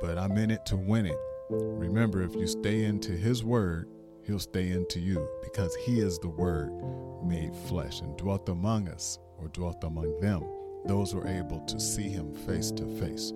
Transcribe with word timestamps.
but 0.00 0.16
I'm 0.16 0.38
in 0.38 0.50
it 0.50 0.64
to 0.64 0.76
win 0.76 1.04
it. 1.04 1.18
Remember, 1.50 2.22
if 2.22 2.34
you 2.34 2.46
stay 2.46 2.84
into 2.84 3.12
His 3.12 3.44
Word, 3.44 3.90
He'll 4.24 4.38
stay 4.38 4.70
into 4.70 4.98
you 4.98 5.28
because 5.44 5.76
He 5.84 6.00
is 6.00 6.18
the 6.18 6.28
Word 6.28 6.72
made 7.22 7.54
flesh 7.68 8.00
and 8.00 8.16
dwelt 8.16 8.48
among 8.48 8.88
us 8.88 9.18
or 9.36 9.48
dwelt 9.48 9.84
among 9.84 10.20
them. 10.20 10.42
Those 10.86 11.14
were 11.14 11.28
able 11.28 11.60
to 11.66 11.78
see 11.78 12.08
Him 12.08 12.32
face 12.32 12.70
to 12.70 12.86
face. 12.98 13.34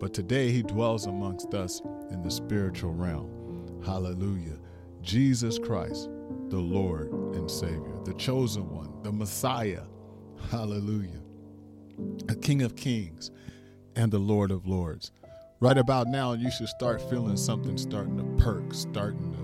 But 0.00 0.14
today 0.14 0.50
He 0.50 0.62
dwells 0.62 1.06
amongst 1.06 1.52
us 1.54 1.80
in 2.10 2.22
the 2.22 2.30
spiritual 2.30 2.94
realm. 2.94 3.80
Hallelujah. 3.84 4.56
Jesus 5.02 5.58
Christ, 5.58 6.08
the 6.48 6.58
Lord 6.58 7.12
and 7.34 7.50
Savior, 7.50 7.98
the 8.04 8.14
chosen 8.14 8.68
one, 8.70 9.02
the 9.02 9.12
Messiah. 9.12 9.82
Hallelujah. 10.50 11.20
A 12.30 12.34
King 12.34 12.62
of 12.62 12.76
Kings 12.76 13.30
and 13.94 14.10
the 14.10 14.18
Lord 14.18 14.50
of 14.50 14.66
Lords. 14.66 15.12
Right 15.60 15.76
about 15.76 16.06
now, 16.06 16.32
you 16.32 16.50
should 16.50 16.68
start 16.68 17.02
feeling 17.10 17.36
something 17.36 17.76
starting 17.76 18.16
to 18.16 18.42
perk, 18.42 18.72
starting 18.72 19.32
to 19.32 19.38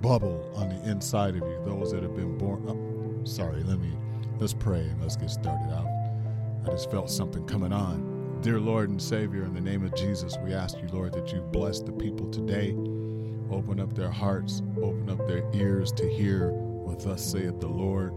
bubble 0.00 0.50
on 0.56 0.68
the 0.68 0.90
inside 0.90 1.36
of 1.36 1.42
you. 1.42 1.62
Those 1.64 1.92
that 1.92 2.02
have 2.02 2.16
been 2.16 2.36
born. 2.36 2.64
Oh, 2.68 3.24
sorry, 3.24 3.62
let 3.62 3.78
me 3.78 3.92
let's 4.40 4.54
pray 4.54 4.80
and 4.80 5.00
let's 5.00 5.16
get 5.16 5.30
started 5.30 5.72
out. 5.72 5.86
I 6.66 6.70
just 6.72 6.90
felt 6.90 7.10
something 7.10 7.46
coming 7.46 7.72
on. 7.72 8.09
Dear 8.42 8.58
Lord 8.58 8.88
and 8.88 9.02
Savior, 9.02 9.44
in 9.44 9.52
the 9.52 9.60
name 9.60 9.84
of 9.84 9.94
Jesus, 9.94 10.34
we 10.42 10.54
ask 10.54 10.78
you, 10.78 10.88
Lord, 10.88 11.12
that 11.12 11.30
you 11.30 11.42
bless 11.42 11.80
the 11.80 11.92
people 11.92 12.30
today. 12.30 12.70
Open 13.50 13.78
up 13.78 13.94
their 13.94 14.10
hearts, 14.10 14.62
open 14.78 15.10
up 15.10 15.28
their 15.28 15.44
ears 15.52 15.92
to 15.92 16.08
hear 16.08 16.48
what 16.50 17.04
thus 17.04 17.22
saith 17.22 17.60
the 17.60 17.68
Lord. 17.68 18.14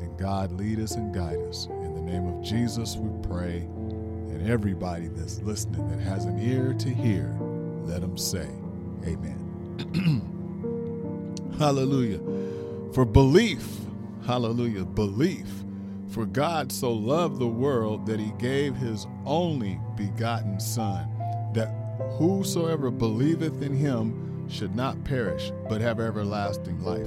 And 0.00 0.16
God, 0.16 0.52
lead 0.52 0.78
us 0.78 0.94
and 0.94 1.12
guide 1.12 1.40
us. 1.48 1.66
In 1.66 1.94
the 1.94 2.00
name 2.00 2.28
of 2.28 2.44
Jesus, 2.44 2.94
we 2.96 3.10
pray. 3.28 3.56
And 3.56 4.48
everybody 4.48 5.08
that's 5.08 5.42
listening 5.42 5.88
that 5.88 5.98
has 5.98 6.26
an 6.26 6.38
ear 6.38 6.72
to 6.72 6.88
hear, 6.88 7.36
let 7.86 8.02
them 8.02 8.16
say, 8.16 8.48
Amen. 9.04 9.42
hallelujah. 11.58 12.20
For 12.92 13.04
belief, 13.04 13.66
hallelujah, 14.26 14.84
belief. 14.84 15.48
For 16.16 16.24
God 16.24 16.72
so 16.72 16.94
loved 16.94 17.38
the 17.38 17.46
world 17.46 18.06
that 18.06 18.18
he 18.18 18.32
gave 18.38 18.74
his 18.74 19.06
only 19.26 19.78
begotten 19.96 20.58
Son, 20.58 21.06
that 21.52 21.68
whosoever 22.16 22.90
believeth 22.90 23.60
in 23.60 23.76
him 23.76 24.48
should 24.48 24.74
not 24.74 25.04
perish, 25.04 25.52
but 25.68 25.82
have 25.82 26.00
everlasting 26.00 26.82
life. 26.82 27.06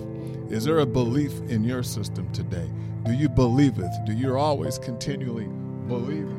Is 0.52 0.64
there 0.64 0.78
a 0.78 0.86
belief 0.86 1.32
in 1.50 1.64
your 1.64 1.82
system 1.82 2.32
today? 2.34 2.70
Do 3.04 3.14
you 3.14 3.28
believe 3.30 3.80
it? 3.80 3.90
Do 4.06 4.14
you 4.14 4.38
always 4.38 4.78
continually 4.78 5.48
believe 5.88 6.30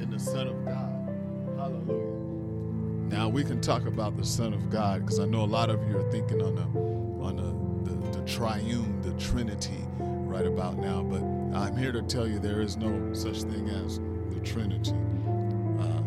in 0.00 0.08
the 0.10 0.18
Son 0.18 0.48
of 0.48 0.64
God? 0.64 1.16
Hallelujah. 1.56 3.14
Now 3.16 3.28
we 3.28 3.44
can 3.44 3.60
talk 3.60 3.86
about 3.86 4.16
the 4.16 4.24
Son 4.24 4.52
of 4.52 4.68
God 4.68 5.02
because 5.02 5.20
I 5.20 5.26
know 5.26 5.42
a 5.42 5.46
lot 5.46 5.70
of 5.70 5.88
you 5.88 5.96
are 5.96 6.10
thinking 6.10 6.42
on 6.42 6.56
the 6.56 6.62
on 7.24 7.36
the, 7.36 7.92
the, 7.92 8.18
the 8.18 8.26
triune, 8.28 9.00
the 9.02 9.12
Trinity 9.12 9.84
right 10.00 10.44
about 10.44 10.76
now, 10.76 11.02
but 11.02 11.35
I'm 11.54 11.76
here 11.76 11.92
to 11.92 12.02
tell 12.02 12.26
you 12.26 12.38
there 12.38 12.60
is 12.60 12.76
no 12.76 13.12
such 13.12 13.42
thing 13.42 13.68
as 13.68 13.98
the 14.34 14.40
Trinity 14.40 14.92
uh, 15.80 16.02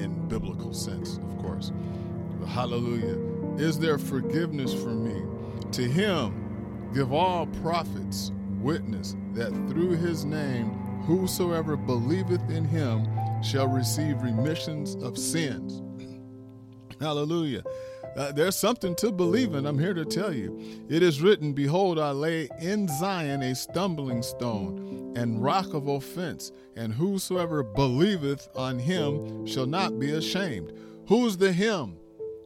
in 0.00 0.26
biblical 0.28 0.72
sense, 0.72 1.18
of 1.18 1.38
course. 1.38 1.72
But 2.40 2.48
hallelujah. 2.48 3.16
Is 3.58 3.78
there 3.78 3.98
forgiveness 3.98 4.72
for 4.74 4.90
me? 4.90 5.22
To 5.72 5.82
him 5.82 6.90
give 6.94 7.12
all 7.12 7.46
prophets 7.62 8.32
witness 8.60 9.16
that 9.34 9.50
through 9.68 9.92
his 9.92 10.24
name 10.24 10.70
whosoever 11.06 11.76
believeth 11.76 12.50
in 12.50 12.64
him 12.64 13.06
shall 13.42 13.68
receive 13.68 14.22
remissions 14.22 14.96
of 14.96 15.16
sins. 15.16 15.82
Hallelujah. 17.00 17.62
Uh, 18.16 18.32
there's 18.32 18.56
something 18.56 18.94
to 18.96 19.12
believe 19.12 19.54
in. 19.54 19.66
I'm 19.66 19.78
here 19.78 19.94
to 19.94 20.04
tell 20.04 20.32
you. 20.32 20.58
It 20.88 21.02
is 21.02 21.20
written, 21.20 21.52
Behold, 21.52 21.98
I 21.98 22.12
lay 22.12 22.48
in 22.60 22.88
Zion 22.88 23.42
a 23.42 23.54
stumbling 23.54 24.22
stone 24.22 25.12
and 25.16 25.42
rock 25.42 25.74
of 25.74 25.88
offense, 25.88 26.52
and 26.76 26.92
whosoever 26.92 27.62
believeth 27.62 28.48
on 28.54 28.78
him 28.78 29.46
shall 29.46 29.66
not 29.66 29.98
be 29.98 30.12
ashamed. 30.12 30.72
Who's 31.08 31.36
the 31.36 31.52
him? 31.52 31.98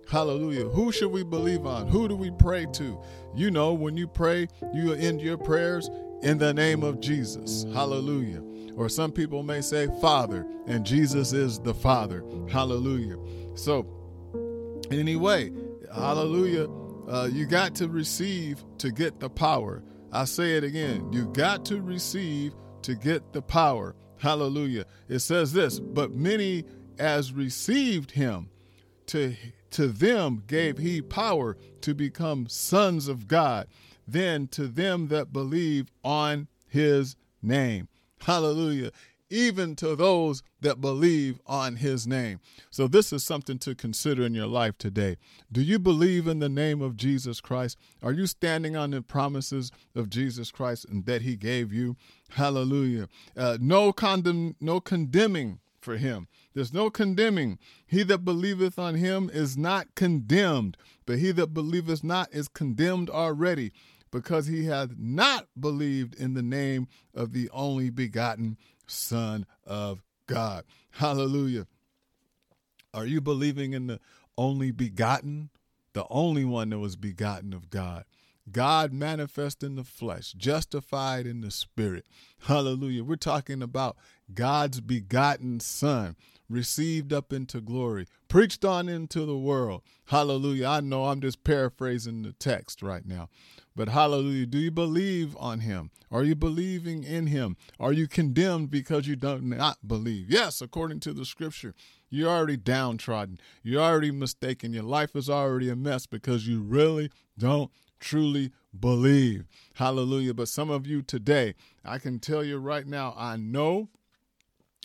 Hallelujah. 0.08 0.68
Who 0.68 0.90
should 0.90 1.12
we 1.12 1.22
believe 1.22 1.66
on? 1.66 1.86
Who 1.86 2.08
do 2.08 2.16
we 2.16 2.32
pray 2.32 2.66
to? 2.72 2.98
You 3.34 3.52
know, 3.52 3.72
when 3.72 3.96
you 3.96 4.08
pray, 4.08 4.48
you 4.74 4.92
end 4.92 5.20
your 5.20 5.38
prayers 5.38 5.88
in 6.22 6.38
the 6.38 6.52
name 6.52 6.82
of 6.82 7.00
Jesus. 7.00 7.64
Hallelujah. 7.72 8.42
Or 8.76 8.88
some 8.88 9.12
people 9.12 9.44
may 9.44 9.60
say, 9.60 9.88
Father, 10.00 10.46
and 10.66 10.84
Jesus 10.84 11.32
is 11.32 11.60
the 11.60 11.74
Father. 11.74 12.24
Hallelujah. 12.50 13.18
So, 13.54 13.86
anyway, 14.90 15.52
hallelujah, 15.94 16.68
uh, 17.08 17.28
you 17.30 17.46
got 17.46 17.74
to 17.76 17.88
receive 17.88 18.64
to 18.78 18.90
get 18.90 19.20
the 19.20 19.30
power. 19.30 19.82
I 20.12 20.24
say 20.24 20.56
it 20.56 20.64
again. 20.64 21.12
You 21.12 21.26
got 21.26 21.64
to 21.66 21.80
receive 21.80 22.54
to 22.82 22.94
get 22.94 23.32
the 23.32 23.42
power. 23.42 23.94
Hallelujah. 24.18 24.84
It 25.08 25.20
says 25.20 25.52
this, 25.52 25.80
but 25.80 26.12
many 26.12 26.64
as 26.98 27.32
received 27.32 28.10
him, 28.10 28.50
to, 29.06 29.34
to 29.70 29.88
them 29.88 30.42
gave 30.46 30.78
he 30.78 31.02
power 31.02 31.56
to 31.80 31.94
become 31.94 32.46
sons 32.48 33.08
of 33.08 33.26
God. 33.26 33.66
Then 34.06 34.48
to 34.48 34.66
them 34.66 35.08
that 35.08 35.32
believe 35.32 35.88
on 36.04 36.48
his 36.68 37.16
name. 37.42 37.88
Hallelujah 38.20 38.90
even 39.30 39.76
to 39.76 39.96
those 39.96 40.42
that 40.60 40.80
believe 40.80 41.40
on 41.46 41.76
his 41.76 42.06
name. 42.06 42.40
So, 42.70 42.86
this 42.86 43.12
is 43.12 43.24
something 43.24 43.58
to 43.60 43.74
consider 43.74 44.24
in 44.24 44.34
your 44.34 44.46
life 44.46 44.76
today. 44.76 45.16
Do 45.50 45.62
you 45.62 45.78
believe 45.78 46.26
in 46.26 46.40
the 46.40 46.48
name 46.48 46.82
of 46.82 46.96
Jesus 46.96 47.40
Christ? 47.40 47.78
Are 48.02 48.12
you 48.12 48.26
standing 48.26 48.76
on 48.76 48.90
the 48.90 49.02
promises 49.02 49.70
of 49.94 50.10
Jesus 50.10 50.50
Christ 50.50 50.84
and 50.84 51.06
that 51.06 51.22
he 51.22 51.36
gave 51.36 51.72
you? 51.72 51.96
Hallelujah. 52.30 53.08
Uh, 53.36 53.58
no, 53.60 53.92
condemn, 53.92 54.56
no 54.60 54.80
condemning 54.80 55.60
for 55.80 55.96
him. 55.96 56.28
There's 56.54 56.72
no 56.72 56.90
condemning. 56.90 57.58
He 57.86 58.02
that 58.04 58.24
believeth 58.24 58.78
on 58.78 58.96
him 58.96 59.30
is 59.32 59.56
not 59.56 59.94
condemned, 59.94 60.76
but 61.06 61.18
he 61.18 61.32
that 61.32 61.54
believeth 61.54 62.04
not 62.04 62.28
is 62.32 62.48
condemned 62.48 63.08
already 63.08 63.72
because 64.10 64.46
he 64.46 64.64
hath 64.64 64.90
not 64.98 65.46
believed 65.58 66.14
in 66.14 66.34
the 66.34 66.42
name 66.42 66.88
of 67.14 67.32
the 67.32 67.48
only 67.50 67.90
begotten 67.90 68.56
Son 68.90 69.46
of 69.64 70.02
God. 70.26 70.64
Hallelujah. 70.92 71.66
Are 72.92 73.06
you 73.06 73.20
believing 73.20 73.72
in 73.72 73.86
the 73.86 74.00
only 74.36 74.70
begotten? 74.70 75.50
The 75.92 76.06
only 76.08 76.44
one 76.44 76.70
that 76.70 76.78
was 76.78 76.96
begotten 76.96 77.52
of 77.52 77.70
God. 77.70 78.04
God 78.52 78.92
manifest 78.92 79.62
in 79.62 79.76
the 79.76 79.84
flesh, 79.84 80.32
justified 80.32 81.26
in 81.26 81.40
the 81.40 81.50
spirit. 81.50 82.06
Hallelujah. 82.46 83.04
We're 83.04 83.16
talking 83.16 83.62
about 83.62 83.96
God's 84.32 84.80
begotten 84.80 85.60
Son, 85.60 86.16
received 86.48 87.12
up 87.12 87.32
into 87.32 87.60
glory, 87.60 88.06
preached 88.28 88.64
on 88.64 88.88
into 88.88 89.24
the 89.24 89.36
world. 89.36 89.82
Hallelujah. 90.06 90.66
I 90.66 90.80
know 90.80 91.06
I'm 91.06 91.20
just 91.20 91.44
paraphrasing 91.44 92.22
the 92.22 92.32
text 92.32 92.82
right 92.82 93.06
now. 93.06 93.28
But 93.76 93.88
hallelujah, 93.88 94.46
do 94.46 94.58
you 94.58 94.70
believe 94.70 95.36
on 95.38 95.60
him? 95.60 95.90
Are 96.10 96.24
you 96.24 96.34
believing 96.34 97.04
in 97.04 97.28
him? 97.28 97.56
Are 97.78 97.92
you 97.92 98.08
condemned 98.08 98.70
because 98.70 99.06
you 99.06 99.14
do 99.14 99.40
not 99.40 99.42
not 99.42 99.88
believe? 99.88 100.28
Yes, 100.28 100.60
according 100.60 101.00
to 101.00 101.12
the 101.12 101.24
scripture, 101.24 101.74
you're 102.10 102.28
already 102.28 102.56
downtrodden. 102.56 103.38
You're 103.62 103.82
already 103.82 104.10
mistaken. 104.10 104.72
Your 104.72 104.82
life 104.82 105.14
is 105.14 105.30
already 105.30 105.70
a 105.70 105.76
mess 105.76 106.06
because 106.06 106.48
you 106.48 106.60
really 106.60 107.10
don't 107.38 107.70
truly 108.00 108.50
believe. 108.78 109.46
Hallelujah. 109.74 110.34
But 110.34 110.48
some 110.48 110.70
of 110.70 110.86
you 110.86 111.02
today, 111.02 111.54
I 111.84 111.98
can 111.98 112.18
tell 112.18 112.42
you 112.42 112.58
right 112.58 112.86
now, 112.86 113.14
I 113.16 113.36
know, 113.36 113.88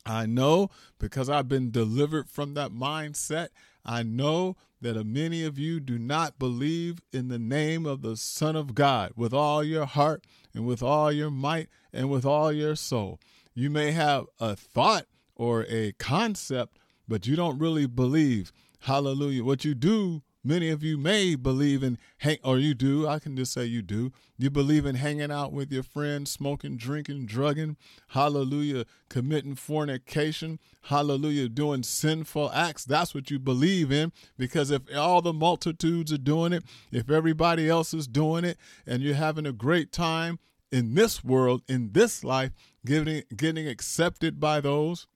I 0.06 0.26
know 0.26 0.70
because 1.00 1.30
I've 1.30 1.48
been 1.48 1.72
delivered 1.72 2.30
from 2.30 2.54
that 2.54 2.72
mindset. 2.72 3.50
I 3.84 4.04
know 4.04 4.56
that 4.82 5.04
many 5.04 5.44
of 5.44 5.58
you 5.58 5.80
do 5.80 5.98
not 5.98 6.38
believe 6.38 7.00
in 7.12 7.30
the 7.30 7.40
name 7.40 7.86
of 7.86 8.02
the 8.02 8.16
Son 8.18 8.56
of 8.56 8.76
God 8.76 9.14
with 9.16 9.34
all 9.34 9.64
your 9.64 9.86
heart 9.86 10.26
and 10.54 10.66
with 10.66 10.84
all 10.84 11.12
your 11.12 11.32
might 11.32 11.70
and 11.92 12.10
with 12.10 12.26
all 12.26 12.52
your 12.52 12.76
soul. 12.76 13.20
You 13.54 13.70
may 13.70 13.92
have 13.92 14.26
a 14.40 14.56
thought 14.56 15.06
or 15.36 15.66
a 15.70 15.94
concept, 15.94 16.78
but 17.08 17.26
you 17.26 17.36
don't 17.36 17.58
really 17.58 17.86
believe. 17.88 18.52
Hallelujah. 18.82 19.44
What 19.44 19.66
you 19.66 19.74
do 19.74 20.22
Many 20.48 20.70
of 20.70 20.84
you 20.84 20.96
may 20.96 21.34
believe 21.34 21.82
in 21.82 21.98
hang 22.20 22.38
or 22.44 22.60
you 22.60 22.76
do, 22.76 23.08
I 23.08 23.18
can 23.18 23.36
just 23.36 23.52
say 23.52 23.66
you 23.66 23.82
do. 23.82 24.12
You 24.38 24.52
believe 24.52 24.86
in 24.86 24.94
hanging 24.94 25.32
out 25.32 25.52
with 25.52 25.72
your 25.72 25.82
friends, 25.82 26.30
smoking, 26.30 26.78
drinking, 26.78 27.26
drugging, 27.26 27.78
hallelujah, 28.10 28.86
committing 29.10 29.56
fornication, 29.56 30.60
hallelujah, 30.84 31.50
doing 31.50 31.82
sinful 31.82 32.52
acts. 32.52 32.86
That's 32.86 33.16
what 33.16 33.32
you 33.32 33.40
believe 33.40 33.92
in 33.92 34.12
because 34.38 34.70
if 34.70 34.84
all 34.96 35.24
the 35.24 35.34
multitudes 35.34 36.14
are 36.14 36.20
doing 36.20 36.54
it, 36.54 36.64
if 36.92 37.10
everybody 37.10 37.68
else 37.68 37.92
is 37.92 38.08
doing 38.08 38.46
it 38.46 38.60
and 38.86 39.02
you're 39.02 39.16
having 39.16 39.48
a 39.48 39.52
great 39.52 39.92
time 39.92 40.38
in 40.72 40.94
this 40.94 41.24
world, 41.24 41.64
in 41.68 41.94
this 41.94 42.24
life, 42.24 42.52
getting 42.86 43.24
getting 43.36 43.68
accepted 43.68 44.40
by 44.40 44.62
those 44.62 45.08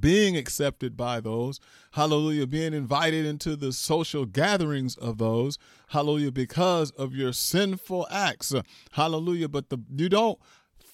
being 0.00 0.36
accepted 0.36 0.96
by 0.96 1.20
those, 1.20 1.60
hallelujah, 1.92 2.46
being 2.46 2.74
invited 2.74 3.26
into 3.26 3.56
the 3.56 3.72
social 3.72 4.24
gatherings 4.24 4.96
of 4.96 5.18
those, 5.18 5.58
hallelujah, 5.88 6.32
because 6.32 6.90
of 6.92 7.14
your 7.14 7.32
sinful 7.32 8.06
acts, 8.10 8.54
hallelujah. 8.92 9.48
But 9.48 9.70
the 9.70 9.78
you 9.94 10.08
don't 10.08 10.38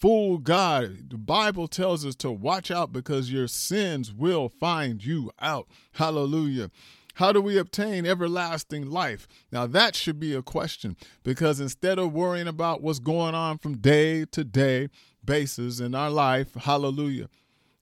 fool 0.00 0.38
God. 0.38 1.10
The 1.10 1.18
Bible 1.18 1.66
tells 1.66 2.06
us 2.06 2.14
to 2.16 2.30
watch 2.30 2.70
out 2.70 2.92
because 2.92 3.32
your 3.32 3.48
sins 3.48 4.12
will 4.12 4.48
find 4.48 5.04
you 5.04 5.30
out, 5.40 5.66
hallelujah. 5.92 6.70
How 7.14 7.32
do 7.32 7.40
we 7.40 7.58
obtain 7.58 8.06
everlasting 8.06 8.88
life? 8.88 9.26
Now, 9.50 9.66
that 9.66 9.96
should 9.96 10.20
be 10.20 10.34
a 10.34 10.42
question 10.42 10.96
because 11.24 11.58
instead 11.58 11.98
of 11.98 12.12
worrying 12.12 12.46
about 12.46 12.80
what's 12.80 13.00
going 13.00 13.34
on 13.34 13.58
from 13.58 13.78
day 13.78 14.24
to 14.26 14.44
day 14.44 14.88
basis 15.24 15.80
in 15.80 15.96
our 15.96 16.10
life, 16.10 16.54
hallelujah, 16.54 17.28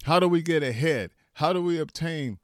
how 0.06 0.20
do 0.20 0.28
we 0.28 0.40
get 0.40 0.62
ahead? 0.62 1.10
How 1.34 1.52
do 1.52 1.60
we 1.60 1.80
obtain? 1.80 2.38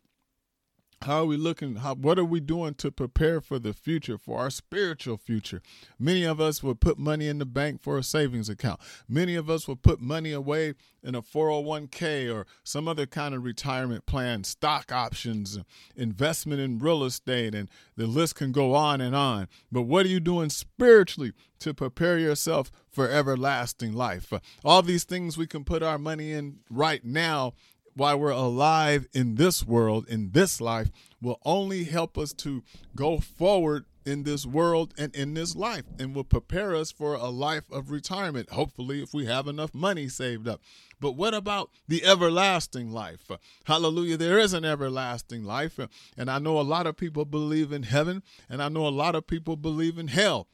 How 1.02 1.22
are 1.22 1.26
we 1.26 1.37
looking? 1.37 1.76
How, 1.76 1.94
what 1.94 2.19
are 2.19 2.25
we 2.25 2.38
doing 2.38 2.75
to 2.75 2.93
prepare 2.93 3.40
for 3.40 3.58
the 3.58 3.72
future, 3.72 4.19
for 4.19 4.38
our 4.38 4.50
spiritual 4.50 5.16
future? 5.16 5.60
Many 5.99 6.25
of 6.25 6.40
us 6.40 6.62
will 6.62 6.76
put 6.76 6.96
money 6.99 7.26
in 7.26 7.38
the 7.38 7.46
bank 7.46 7.82
for 7.82 7.99
a 7.99 8.04
savings 8.04 8.49
account. 8.49 8.81
Many 9.08 9.34
of 9.34 9.50
us 9.50 9.66
will 9.66 9.76
put 9.76 10.00
money 10.00 10.31
away 10.31 10.75
in 11.02 11.16
a 11.16 11.22
401k 11.22 12.32
or 12.32 12.46
some 12.62 12.87
other 12.87 13.06
kind 13.06 13.34
of 13.34 13.43
retirement 13.43 14.06
plan, 14.06 14.44
stock 14.44 14.93
options, 14.93 15.58
investment 15.96 16.60
in 16.60 16.78
real 16.78 17.02
estate, 17.02 17.54
and 17.54 17.69
the 17.96 18.06
list 18.06 18.37
can 18.37 18.52
go 18.52 18.75
on 18.75 19.00
and 19.00 19.16
on. 19.16 19.49
But 19.72 19.82
what 19.82 20.06
are 20.06 20.10
you 20.10 20.20
doing 20.20 20.50
spiritually 20.50 21.32
to 21.58 21.75
prepare 21.75 22.19
yourself 22.19 22.70
for 22.90 23.08
everlasting 23.08 23.93
life? 23.93 24.32
all 24.64 24.82
these 24.82 25.04
things 25.04 25.37
we 25.37 25.46
can 25.46 25.64
put 25.64 25.82
our 25.82 25.99
money 25.99 26.32
in 26.32 26.58
right 26.70 27.04
now 27.04 27.54
while 27.94 28.19
we're 28.19 28.31
alive 28.31 29.06
in 29.12 29.35
this 29.37 29.65
world, 29.65 30.06
in 30.09 30.31
this 30.33 30.61
life, 30.61 30.91
will 31.21 31.41
only 31.44 31.85
help 31.85 32.19
us 32.19 32.33
to 32.33 32.62
go 32.97 33.19
forward 33.19 33.85
in 34.05 34.25
this 34.25 34.44
world 34.44 34.93
and 34.99 35.15
in 35.15 35.35
this 35.35 35.55
life 35.55 35.85
and 35.99 36.15
will 36.15 36.25
prepare 36.25 36.75
us 36.75 36.91
for 36.91 37.15
a 37.15 37.29
life 37.29 37.71
of 37.71 37.91
retirement, 37.91 38.50
hopefully, 38.50 39.03
if 39.03 39.15
we 39.15 39.27
have 39.27 39.47
enough 39.47 39.75
money 39.75 40.09
saved 40.09 40.49
up. 40.49 40.61
But 41.00 41.12
what 41.12 41.35
about 41.35 41.71
the 41.87 42.05
everlasting 42.05 42.91
life? 42.91 43.31
Hallelujah. 43.65 44.17
There 44.17 44.38
is 44.38 44.53
an 44.53 44.65
everlasting 44.65 45.45
life. 45.45 45.79
And 46.17 46.31
I 46.31 46.38
know 46.38 46.59
a 46.59 46.62
lot 46.62 46.87
of 46.87 46.97
people 46.97 47.25
believe 47.25 47.73
in 47.73 47.85
heaven, 47.85 48.23
and 48.49 48.62
I 48.62 48.69
know 48.69 48.87
a 48.87 48.91
lot 48.91 49.15
of 49.15 49.27
people 49.27 49.56
believe 49.56 49.99
in 49.99 50.09
hell. 50.09 50.49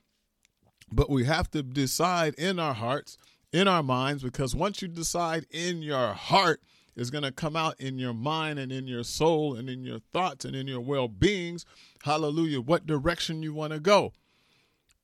But 0.91 1.11
we 1.11 1.25
have 1.25 1.51
to 1.53 1.63
decide 1.63 2.35
in 2.35 2.59
our 2.59 2.75
hearts, 2.75 3.19
in 3.53 3.69
our 3.69 3.83
minds, 3.83 4.23
because 4.23 4.55
once 4.55 4.83
you 4.83 4.89
decide 4.89 5.47
in 5.51 5.83
your 5.83 6.13
heart, 6.13 6.63
is 6.99 7.11
going 7.11 7.23
to 7.23 7.33
come 7.33 7.57
out 7.57 7.81
in 7.81 7.99
your 7.99 8.13
mind 8.13 8.59
and 8.59 8.73
in 8.73 8.89
your 8.89 9.05
soul 9.05 9.55
and 9.55 9.71
in 9.71 9.85
your 9.85 10.01
thoughts 10.13 10.45
and 10.45 10.57
in 10.57 10.67
your 10.67 10.81
well 10.81 11.09
beings. 11.09 11.65
Hallelujah. 12.03 12.61
What 12.61 12.87
direction 12.87 13.43
you 13.43 13.55
want 13.55 13.73
to 13.73 13.81
go. 13.81 14.13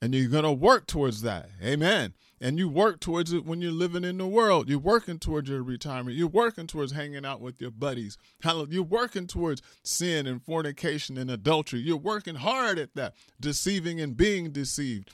And 0.03 0.15
you're 0.15 0.29
going 0.29 0.45
to 0.45 0.53
work 0.53 0.87
towards 0.87 1.23
that. 1.23 1.49
Amen. 1.63 2.13
And 2.41 2.59
you 2.59 2.69
work 2.69 3.01
towards 3.01 3.33
it 3.33 3.47
when 3.47 3.63
you're 3.63 3.73
living 3.73 4.05
in 4.05 4.19
the 4.19 4.27
world. 4.27 4.69
You're 4.69 4.79
working 4.79 5.19
towards 5.19 5.49
your 5.49 5.63
retirement. 5.63 6.17
You're 6.17 6.27
working 6.29 6.67
towards 6.67 6.93
hanging 6.93 7.25
out 7.25 7.41
with 7.41 7.61
your 7.61 7.71
buddies. 7.71 8.19
You're 8.43 8.83
working 8.83 9.27
towards 9.27 9.63
sin 9.83 10.27
and 10.27 10.43
fornication 10.43 11.17
and 11.17 11.31
adultery. 11.31 11.81
You're 11.81 11.97
working 11.97 12.35
hard 12.35 12.79
at 12.79 12.95
that, 12.97 13.15
deceiving 13.41 14.01
and 14.01 14.15
being 14.15 14.51
deceived 14.51 15.11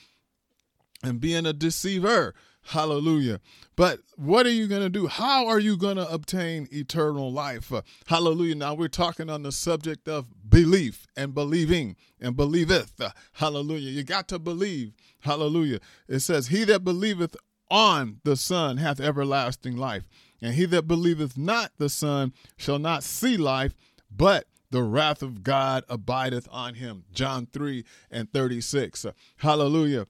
and 1.02 1.20
being 1.20 1.46
a 1.46 1.52
deceiver. 1.52 2.34
Hallelujah. 2.70 3.40
But 3.74 3.98
what 4.14 4.46
are 4.46 4.52
you 4.52 4.68
going 4.68 4.82
to 4.82 4.88
do? 4.88 5.08
How 5.08 5.48
are 5.48 5.58
you 5.58 5.76
going 5.76 5.96
to 5.96 6.08
obtain 6.08 6.68
eternal 6.70 7.32
life? 7.32 7.72
Uh, 7.72 7.82
hallelujah. 8.06 8.54
Now 8.54 8.74
we're 8.74 8.86
talking 8.86 9.28
on 9.28 9.42
the 9.42 9.50
subject 9.50 10.08
of 10.08 10.28
belief 10.48 11.08
and 11.16 11.34
believing 11.34 11.96
and 12.20 12.36
believeth. 12.36 13.00
Uh, 13.00 13.10
hallelujah. 13.32 13.90
You 13.90 14.04
got 14.04 14.28
to 14.28 14.38
believe. 14.38 14.92
Hallelujah. 15.22 15.80
It 16.06 16.20
says, 16.20 16.46
He 16.46 16.62
that 16.62 16.84
believeth 16.84 17.34
on 17.72 18.20
the 18.22 18.36
Son 18.36 18.76
hath 18.76 19.00
everlasting 19.00 19.76
life, 19.76 20.04
and 20.40 20.54
he 20.54 20.64
that 20.66 20.86
believeth 20.86 21.36
not 21.36 21.72
the 21.78 21.88
Son 21.88 22.32
shall 22.56 22.78
not 22.78 23.02
see 23.02 23.36
life, 23.36 23.74
but 24.14 24.46
the 24.70 24.84
wrath 24.84 25.22
of 25.22 25.42
God 25.42 25.82
abideth 25.88 26.46
on 26.52 26.74
him. 26.74 27.02
John 27.12 27.48
3 27.52 27.84
and 28.12 28.32
36. 28.32 29.06
Uh, 29.06 29.12
hallelujah. 29.38 30.06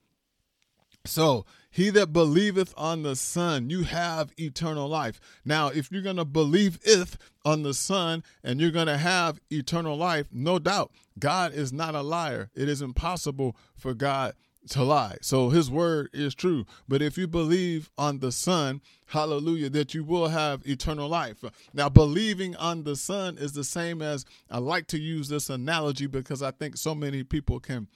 So, 1.06 1.46
he 1.70 1.90
that 1.90 2.12
believeth 2.12 2.74
on 2.76 3.02
the 3.02 3.14
Son, 3.14 3.70
you 3.70 3.84
have 3.84 4.32
eternal 4.36 4.88
life. 4.88 5.20
Now, 5.44 5.68
if 5.68 5.90
you're 5.90 6.02
going 6.02 6.16
to 6.16 6.24
believe 6.24 6.80
if 6.82 7.16
on 7.44 7.62
the 7.62 7.74
Son 7.74 8.24
and 8.42 8.60
you're 8.60 8.70
going 8.72 8.88
to 8.88 8.98
have 8.98 9.40
eternal 9.50 9.96
life, 9.96 10.26
no 10.32 10.58
doubt, 10.58 10.90
God 11.18 11.54
is 11.54 11.72
not 11.72 11.94
a 11.94 12.02
liar. 12.02 12.50
It 12.54 12.68
is 12.68 12.82
impossible 12.82 13.56
for 13.76 13.94
God 13.94 14.34
to 14.70 14.82
lie. 14.82 15.16
So 15.22 15.48
his 15.48 15.70
word 15.70 16.10
is 16.12 16.34
true. 16.34 16.66
But 16.88 17.02
if 17.02 17.16
you 17.16 17.26
believe 17.26 17.90
on 17.96 18.18
the 18.18 18.32
Son, 18.32 18.80
hallelujah, 19.06 19.70
that 19.70 19.94
you 19.94 20.04
will 20.04 20.28
have 20.28 20.66
eternal 20.66 21.08
life. 21.08 21.44
Now, 21.72 21.88
believing 21.88 22.56
on 22.56 22.84
the 22.84 22.96
Son 22.96 23.38
is 23.38 23.52
the 23.52 23.64
same 23.64 24.02
as 24.02 24.24
I 24.50 24.58
like 24.58 24.86
to 24.88 24.98
use 24.98 25.28
this 25.28 25.48
analogy 25.48 26.06
because 26.06 26.42
I 26.42 26.50
think 26.50 26.76
so 26.76 26.94
many 26.94 27.22
people 27.22 27.60
can 27.60 27.88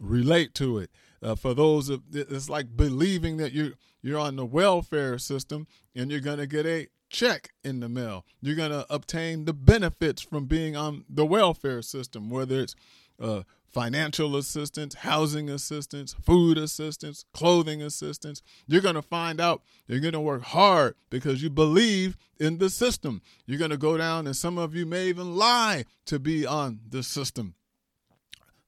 relate 0.00 0.54
to 0.56 0.78
it. 0.78 0.90
Uh, 1.22 1.34
for 1.34 1.54
those 1.54 1.88
of 1.88 2.02
it's 2.12 2.48
like 2.48 2.76
believing 2.76 3.36
that 3.36 3.52
you 3.52 3.74
you're 4.02 4.18
on 4.18 4.36
the 4.36 4.44
welfare 4.44 5.18
system 5.18 5.66
and 5.94 6.10
you're 6.10 6.20
going 6.20 6.38
to 6.38 6.46
get 6.46 6.66
a 6.66 6.88
check 7.08 7.50
in 7.62 7.80
the 7.80 7.88
mail. 7.88 8.24
You're 8.40 8.56
going 8.56 8.72
to 8.72 8.86
obtain 8.90 9.44
the 9.44 9.52
benefits 9.52 10.22
from 10.22 10.46
being 10.46 10.74
on 10.74 11.04
the 11.08 11.26
welfare 11.26 11.82
system, 11.82 12.30
whether 12.30 12.60
it's 12.60 12.74
uh, 13.20 13.42
financial 13.72 14.36
assistance, 14.36 14.94
housing 14.94 15.48
assistance, 15.48 16.14
food 16.20 16.58
assistance, 16.58 17.24
clothing 17.32 17.82
assistance. 17.82 18.42
You're 18.66 18.82
going 18.82 18.96
to 18.96 19.02
find 19.02 19.40
out 19.40 19.62
you're 19.86 20.00
going 20.00 20.12
to 20.12 20.20
work 20.20 20.42
hard 20.42 20.94
because 21.10 21.42
you 21.42 21.50
believe 21.50 22.16
in 22.40 22.58
the 22.58 22.70
system. 22.70 23.22
You're 23.46 23.58
going 23.58 23.70
to 23.70 23.76
go 23.76 23.96
down, 23.96 24.26
and 24.26 24.36
some 24.36 24.58
of 24.58 24.74
you 24.74 24.86
may 24.86 25.06
even 25.06 25.36
lie 25.36 25.84
to 26.06 26.18
be 26.18 26.44
on 26.46 26.80
the 26.88 27.02
system. 27.02 27.54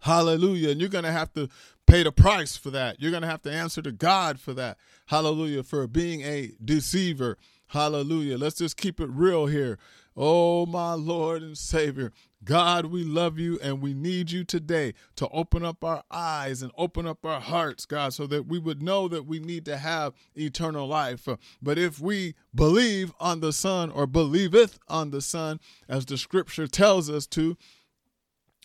Hallelujah. 0.00 0.70
And 0.70 0.80
you're 0.80 0.90
going 0.90 1.04
to 1.04 1.12
have 1.12 1.32
to 1.32 1.48
pay 1.94 2.02
the 2.02 2.10
price 2.10 2.56
for 2.56 2.70
that. 2.70 3.00
You're 3.00 3.12
going 3.12 3.22
to 3.22 3.28
have 3.28 3.42
to 3.42 3.52
answer 3.52 3.80
to 3.80 3.92
God 3.92 4.40
for 4.40 4.52
that. 4.54 4.78
Hallelujah. 5.06 5.62
For 5.62 5.86
being 5.86 6.22
a 6.22 6.50
deceiver. 6.64 7.38
Hallelujah. 7.68 8.36
Let's 8.36 8.56
just 8.56 8.76
keep 8.76 8.98
it 8.98 9.08
real 9.10 9.46
here. 9.46 9.78
Oh, 10.16 10.66
my 10.66 10.94
Lord 10.94 11.42
and 11.42 11.56
Savior. 11.56 12.12
God, 12.42 12.86
we 12.86 13.04
love 13.04 13.38
you 13.38 13.60
and 13.62 13.80
we 13.80 13.94
need 13.94 14.32
you 14.32 14.42
today 14.42 14.94
to 15.14 15.28
open 15.28 15.64
up 15.64 15.84
our 15.84 16.02
eyes 16.10 16.62
and 16.62 16.72
open 16.76 17.06
up 17.06 17.24
our 17.24 17.40
hearts, 17.40 17.86
God, 17.86 18.12
so 18.12 18.26
that 18.26 18.48
we 18.48 18.58
would 18.58 18.82
know 18.82 19.06
that 19.06 19.24
we 19.24 19.38
need 19.38 19.64
to 19.66 19.76
have 19.76 20.14
eternal 20.34 20.88
life. 20.88 21.28
But 21.62 21.78
if 21.78 22.00
we 22.00 22.34
believe 22.52 23.12
on 23.20 23.38
the 23.38 23.52
Son 23.52 23.92
or 23.92 24.08
believeth 24.08 24.80
on 24.88 25.12
the 25.12 25.20
Son, 25.20 25.60
as 25.88 26.04
the 26.06 26.18
scripture 26.18 26.66
tells 26.66 27.08
us 27.08 27.28
to, 27.28 27.56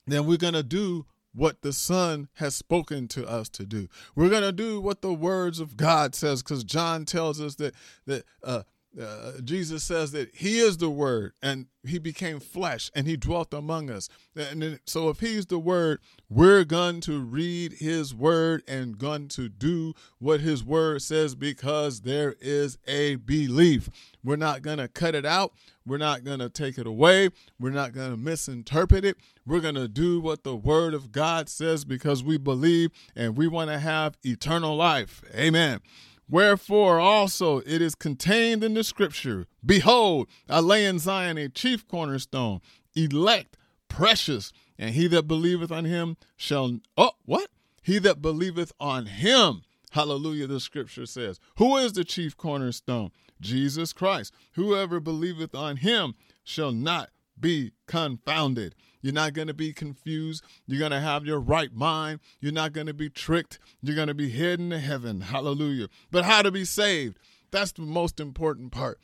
then 0.08 0.26
we're 0.26 0.38
going 0.38 0.56
to 0.56 0.64
do 0.64 1.06
what 1.34 1.62
the 1.62 1.74
Son 1.74 2.28
has 2.36 2.56
spoken 2.56 3.08
to 3.10 3.28
us 3.28 3.50
to 3.50 3.66
do. 3.66 3.88
We're 4.16 4.30
going 4.30 4.44
to 4.44 4.52
do 4.52 4.82
what 4.82 5.02
the 5.02 5.14
words 5.14 5.60
of 5.60 5.78
God 5.78 6.16
says 6.16 6.42
because 6.42 6.64
John 6.64 7.06
tells 7.06 7.40
us 7.40 7.56
that 7.56 7.74
that 8.06 8.26
uh, 8.44 8.64
uh, 9.00 9.34
Jesus 9.44 9.84
says 9.84 10.12
that 10.12 10.36
He 10.36 10.60
is 10.60 10.78
the 10.78 10.90
Word 10.90 11.34
and 11.44 11.68
He 11.84 12.00
became 12.00 12.40
flesh 12.40 12.90
and 12.96 13.06
He 13.06 13.18
dwelt 13.18 13.54
among 13.54 13.90
us. 13.90 14.10
And 14.36 14.80
so, 14.86 15.10
if 15.10 15.20
He's 15.20 15.46
the 15.46 15.60
Word, 15.60 16.00
we're 16.28 16.64
going 16.64 17.02
to 17.02 17.20
read 17.20 17.74
His 17.74 18.16
Word 18.16 18.64
and 18.68 18.98
going 18.98 19.28
to 19.30 19.48
do 19.48 19.94
what 20.18 20.42
His 20.42 20.64
Word 20.64 21.02
says 21.04 21.36
because 21.36 22.02
there 22.02 22.36
is 22.42 22.78
a 22.88 23.16
belief. 23.18 23.90
We're 24.24 24.38
not 24.38 24.64
going 24.64 24.80
to 24.80 24.88
cut 24.88 25.14
it 25.14 25.26
out. 25.26 25.54
We're 25.86 25.98
not 25.98 26.24
going 26.24 26.40
to 26.40 26.50
take 26.50 26.78
it 26.78 26.88
away. 26.88 27.30
We're 27.60 27.70
not 27.70 27.94
going 27.94 28.12
to 28.12 28.18
misinterpret 28.18 29.06
it. 29.06 29.18
We're 29.46 29.62
going 29.62 29.76
to 29.76 29.88
do 29.88 30.20
what 30.20 30.44
the 30.44 30.56
Word 30.56 30.94
of 30.94 31.12
God 31.12 31.48
says 31.48 31.86
because 31.86 32.24
we 32.24 32.38
believe 32.38 32.90
and 33.16 33.38
we 33.38 33.48
want 33.48 33.70
to 33.70 33.80
have 33.80 34.18
eternal 34.24 34.76
life. 34.76 35.22
Amen. 35.36 35.80
Wherefore 36.30 37.00
also 37.00 37.60
it 37.60 37.82
is 37.82 37.96
contained 37.96 38.64
in 38.64 38.76
the 38.76 38.84
scripture 38.84 39.48
Behold, 39.66 40.30
I 40.48 40.60
lay 40.60 40.86
in 40.86 41.00
Zion 41.00 41.38
a 41.38 41.50
chief 41.50 41.88
cornerstone, 41.88 42.62
elect, 42.96 43.58
precious, 43.88 44.54
And 44.78 44.96
he 44.96 45.08
that 45.08 45.28
believeth 45.28 45.72
on 45.72 45.86
him 45.86 46.16
shall, 46.38 46.80
oh, 46.96 47.12
what? 47.26 47.50
He 47.82 48.00
that 48.00 48.22
believeth 48.22 48.72
on 48.80 49.08
him, 49.08 49.64
hallelujah, 49.92 50.48
the 50.48 50.60
scripture 50.60 51.06
says. 51.06 51.40
Who 51.58 51.76
is 51.78 51.94
the 51.94 52.04
chief 52.04 52.38
cornerstone? 52.38 53.12
Jesus 53.42 53.92
Christ. 53.94 54.34
Whoever 54.54 55.00
believeth 55.00 55.56
on 55.56 55.78
him 55.78 56.16
shall 56.44 56.72
not 56.72 57.10
be 57.40 57.74
confounded. 57.88 58.76
You're 59.02 59.14
not 59.14 59.34
going 59.34 59.48
to 59.48 59.54
be 59.54 59.74
confused. 59.74 60.44
You're 60.68 60.80
going 60.80 60.92
to 60.92 61.00
have 61.00 61.26
your 61.26 61.40
right 61.40 61.74
mind. 61.74 62.20
You're 62.40 62.52
not 62.52 62.74
going 62.74 62.88
to 62.88 62.94
be 62.94 63.10
tricked. 63.10 63.60
You're 63.82 63.96
going 63.96 64.08
to 64.08 64.14
be 64.14 64.30
heading 64.30 64.70
to 64.72 64.80
heaven. 64.80 65.22
Hallelujah. 65.22 65.88
But 66.12 66.26
how 66.26 66.42
to 66.42 66.52
be 66.52 66.66
saved? 66.66 67.18
That's 67.52 67.72
the 67.72 67.82
most 67.84 68.20
important 68.20 68.72
part. 68.72 69.00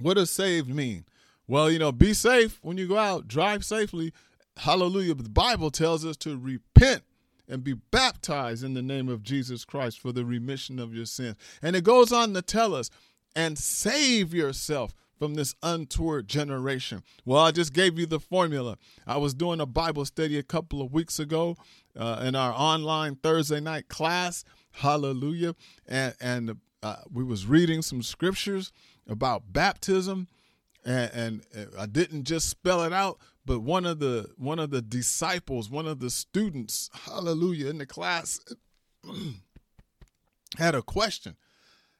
What 0.00 0.14
does 0.14 0.30
saved 0.30 0.68
mean? 0.68 1.04
Well, 1.46 1.70
you 1.70 1.78
know, 1.78 1.92
be 1.92 2.14
safe 2.14 2.58
when 2.62 2.78
you 2.78 2.88
go 2.88 2.98
out, 2.98 3.28
drive 3.28 3.64
safely. 3.64 4.12
Hallelujah. 4.56 5.14
But 5.14 5.24
the 5.24 5.30
Bible 5.30 5.70
tells 5.70 6.04
us 6.04 6.16
to 6.18 6.36
repent 6.36 7.02
and 7.48 7.64
be 7.64 7.74
baptized 7.74 8.62
in 8.62 8.74
the 8.74 8.82
name 8.82 9.08
of 9.08 9.22
Jesus 9.22 9.64
Christ 9.64 9.98
for 9.98 10.12
the 10.12 10.24
remission 10.24 10.78
of 10.78 10.94
your 10.94 11.06
sins. 11.06 11.36
And 11.60 11.74
it 11.74 11.82
goes 11.82 12.12
on 12.12 12.34
to 12.34 12.42
tell 12.42 12.74
us, 12.74 12.90
and 13.36 13.58
save 13.58 14.34
yourself 14.34 14.92
from 15.20 15.34
this 15.34 15.54
untoward 15.62 16.26
generation. 16.26 17.02
Well, 17.26 17.42
I 17.42 17.50
just 17.50 17.74
gave 17.74 17.98
you 17.98 18.06
the 18.06 18.18
formula. 18.18 18.78
I 19.06 19.18
was 19.18 19.34
doing 19.34 19.60
a 19.60 19.66
Bible 19.66 20.06
study 20.06 20.38
a 20.38 20.42
couple 20.42 20.80
of 20.80 20.94
weeks 20.94 21.18
ago 21.18 21.58
uh, 21.94 22.22
in 22.24 22.34
our 22.34 22.54
online 22.56 23.16
Thursday 23.16 23.60
night 23.60 23.88
class. 23.88 24.44
Hallelujah. 24.72 25.54
And, 25.86 26.14
and 26.22 26.56
uh, 26.82 26.96
we 27.12 27.22
was 27.22 27.44
reading 27.44 27.82
some 27.82 28.02
scriptures 28.02 28.72
about 29.06 29.52
baptism. 29.52 30.26
And, 30.86 31.42
and 31.54 31.68
I 31.78 31.84
didn't 31.84 32.24
just 32.24 32.48
spell 32.48 32.82
it 32.84 32.92
out, 32.94 33.18
but 33.44 33.60
one 33.60 33.84
of 33.84 33.98
the 33.98 34.30
one 34.38 34.58
of 34.58 34.70
the 34.70 34.80
disciples, 34.80 35.68
one 35.68 35.86
of 35.86 36.00
the 36.00 36.08
students, 36.08 36.88
hallelujah, 37.04 37.68
in 37.68 37.76
the 37.76 37.84
class 37.84 38.40
had 40.56 40.74
a 40.74 40.80
question. 40.80 41.36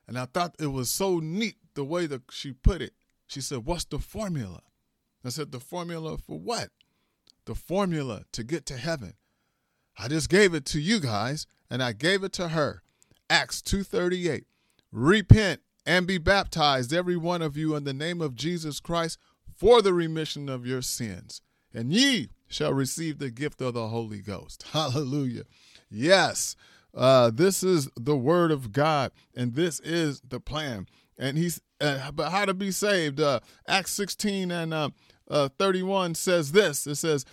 And 0.08 0.18
I 0.18 0.24
thought 0.24 0.56
it 0.58 0.68
was 0.68 0.88
so 0.88 1.18
neat 1.18 1.56
the 1.74 1.84
way 1.84 2.06
that 2.06 2.22
she 2.30 2.52
put 2.52 2.80
it. 2.80 2.94
She 3.30 3.40
said, 3.40 3.64
What's 3.64 3.84
the 3.84 4.00
formula? 4.00 4.62
I 5.24 5.28
said, 5.28 5.52
The 5.52 5.60
formula 5.60 6.18
for 6.18 6.36
what? 6.36 6.70
The 7.44 7.54
formula 7.54 8.24
to 8.32 8.42
get 8.42 8.66
to 8.66 8.76
heaven. 8.76 9.14
I 9.96 10.08
just 10.08 10.28
gave 10.28 10.52
it 10.52 10.64
to 10.66 10.80
you 10.80 10.98
guys, 10.98 11.46
and 11.70 11.80
I 11.80 11.92
gave 11.92 12.24
it 12.24 12.32
to 12.34 12.48
her. 12.48 12.82
Acts 13.28 13.62
2:38. 13.62 14.46
Repent 14.90 15.60
and 15.86 16.08
be 16.08 16.18
baptized, 16.18 16.92
every 16.92 17.16
one 17.16 17.40
of 17.40 17.56
you, 17.56 17.76
in 17.76 17.84
the 17.84 17.94
name 17.94 18.20
of 18.20 18.34
Jesus 18.34 18.80
Christ 18.80 19.16
for 19.56 19.80
the 19.80 19.94
remission 19.94 20.48
of 20.48 20.66
your 20.66 20.82
sins, 20.82 21.40
and 21.72 21.92
ye 21.92 22.30
shall 22.48 22.72
receive 22.72 23.18
the 23.18 23.30
gift 23.30 23.60
of 23.60 23.74
the 23.74 23.88
Holy 23.88 24.22
Ghost. 24.22 24.64
Hallelujah. 24.72 25.44
Yes, 25.88 26.56
uh, 26.94 27.30
this 27.30 27.62
is 27.62 27.88
the 27.94 28.16
word 28.16 28.50
of 28.50 28.72
God, 28.72 29.12
and 29.36 29.54
this 29.54 29.78
is 29.80 30.20
the 30.28 30.40
plan 30.40 30.88
and 31.20 31.38
he's 31.38 31.60
uh, 31.80 32.10
but 32.10 32.30
how 32.30 32.44
to 32.44 32.54
be 32.54 32.72
saved 32.72 33.20
uh, 33.20 33.38
acts 33.68 33.92
16 33.92 34.50
and 34.50 34.74
uh, 34.74 34.90
uh, 35.30 35.48
31 35.58 36.16
says 36.16 36.50
this. 36.52 36.86
It 36.86 36.96
says 36.96 37.24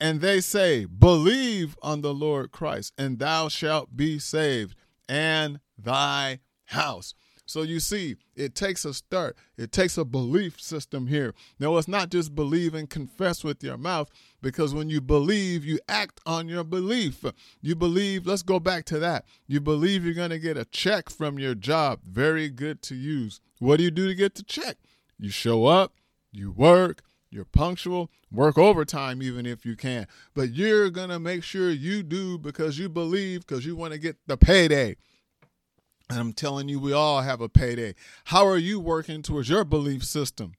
and 0.00 0.20
they 0.20 0.40
say 0.40 0.84
believe 0.84 1.76
on 1.82 2.00
the 2.02 2.12
lord 2.12 2.50
christ 2.50 2.92
and 2.98 3.18
thou 3.18 3.48
shalt 3.48 3.96
be 3.96 4.18
saved 4.18 4.76
and 5.08 5.60
thy 5.78 6.40
house 6.66 7.14
so 7.46 7.62
you 7.62 7.78
see, 7.78 8.16
it 8.34 8.54
takes 8.54 8.84
a 8.84 8.94
start. 8.94 9.36
It 9.58 9.70
takes 9.70 9.98
a 9.98 10.04
belief 10.04 10.60
system 10.60 11.06
here. 11.06 11.34
Now, 11.58 11.76
it's 11.76 11.88
not 11.88 12.10
just 12.10 12.34
believe 12.34 12.74
and 12.74 12.88
confess 12.88 13.44
with 13.44 13.62
your 13.62 13.76
mouth, 13.76 14.08
because 14.40 14.74
when 14.74 14.88
you 14.88 15.00
believe, 15.00 15.64
you 15.64 15.78
act 15.88 16.20
on 16.24 16.48
your 16.48 16.64
belief. 16.64 17.24
You 17.60 17.74
believe, 17.74 18.26
let's 18.26 18.42
go 18.42 18.58
back 18.58 18.84
to 18.86 18.98
that. 19.00 19.24
You 19.46 19.60
believe 19.60 20.04
you're 20.04 20.14
going 20.14 20.30
to 20.30 20.38
get 20.38 20.56
a 20.56 20.64
check 20.64 21.10
from 21.10 21.38
your 21.38 21.54
job. 21.54 22.00
Very 22.06 22.48
good 22.48 22.82
to 22.82 22.94
use. 22.94 23.40
What 23.58 23.76
do 23.76 23.84
you 23.84 23.90
do 23.90 24.08
to 24.08 24.14
get 24.14 24.34
the 24.34 24.42
check? 24.42 24.76
You 25.18 25.30
show 25.30 25.66
up, 25.66 25.92
you 26.32 26.50
work, 26.50 27.02
you're 27.30 27.44
punctual, 27.44 28.10
work 28.30 28.56
overtime 28.56 29.22
even 29.22 29.44
if 29.44 29.66
you 29.66 29.76
can. 29.76 30.06
But 30.34 30.52
you're 30.54 30.88
going 30.90 31.08
to 31.10 31.18
make 31.18 31.42
sure 31.42 31.70
you 31.70 32.02
do 32.02 32.38
because 32.38 32.78
you 32.78 32.88
believe, 32.88 33.46
because 33.46 33.66
you 33.66 33.76
want 33.76 33.92
to 33.92 33.98
get 33.98 34.16
the 34.26 34.36
payday. 34.36 34.96
And 36.14 36.20
I'm 36.20 36.32
telling 36.32 36.68
you, 36.68 36.78
we 36.78 36.92
all 36.92 37.22
have 37.22 37.40
a 37.40 37.48
payday. 37.48 37.96
How 38.26 38.46
are 38.46 38.56
you 38.56 38.78
working 38.78 39.20
towards 39.20 39.48
your 39.48 39.64
belief 39.64 40.04
system? 40.04 40.52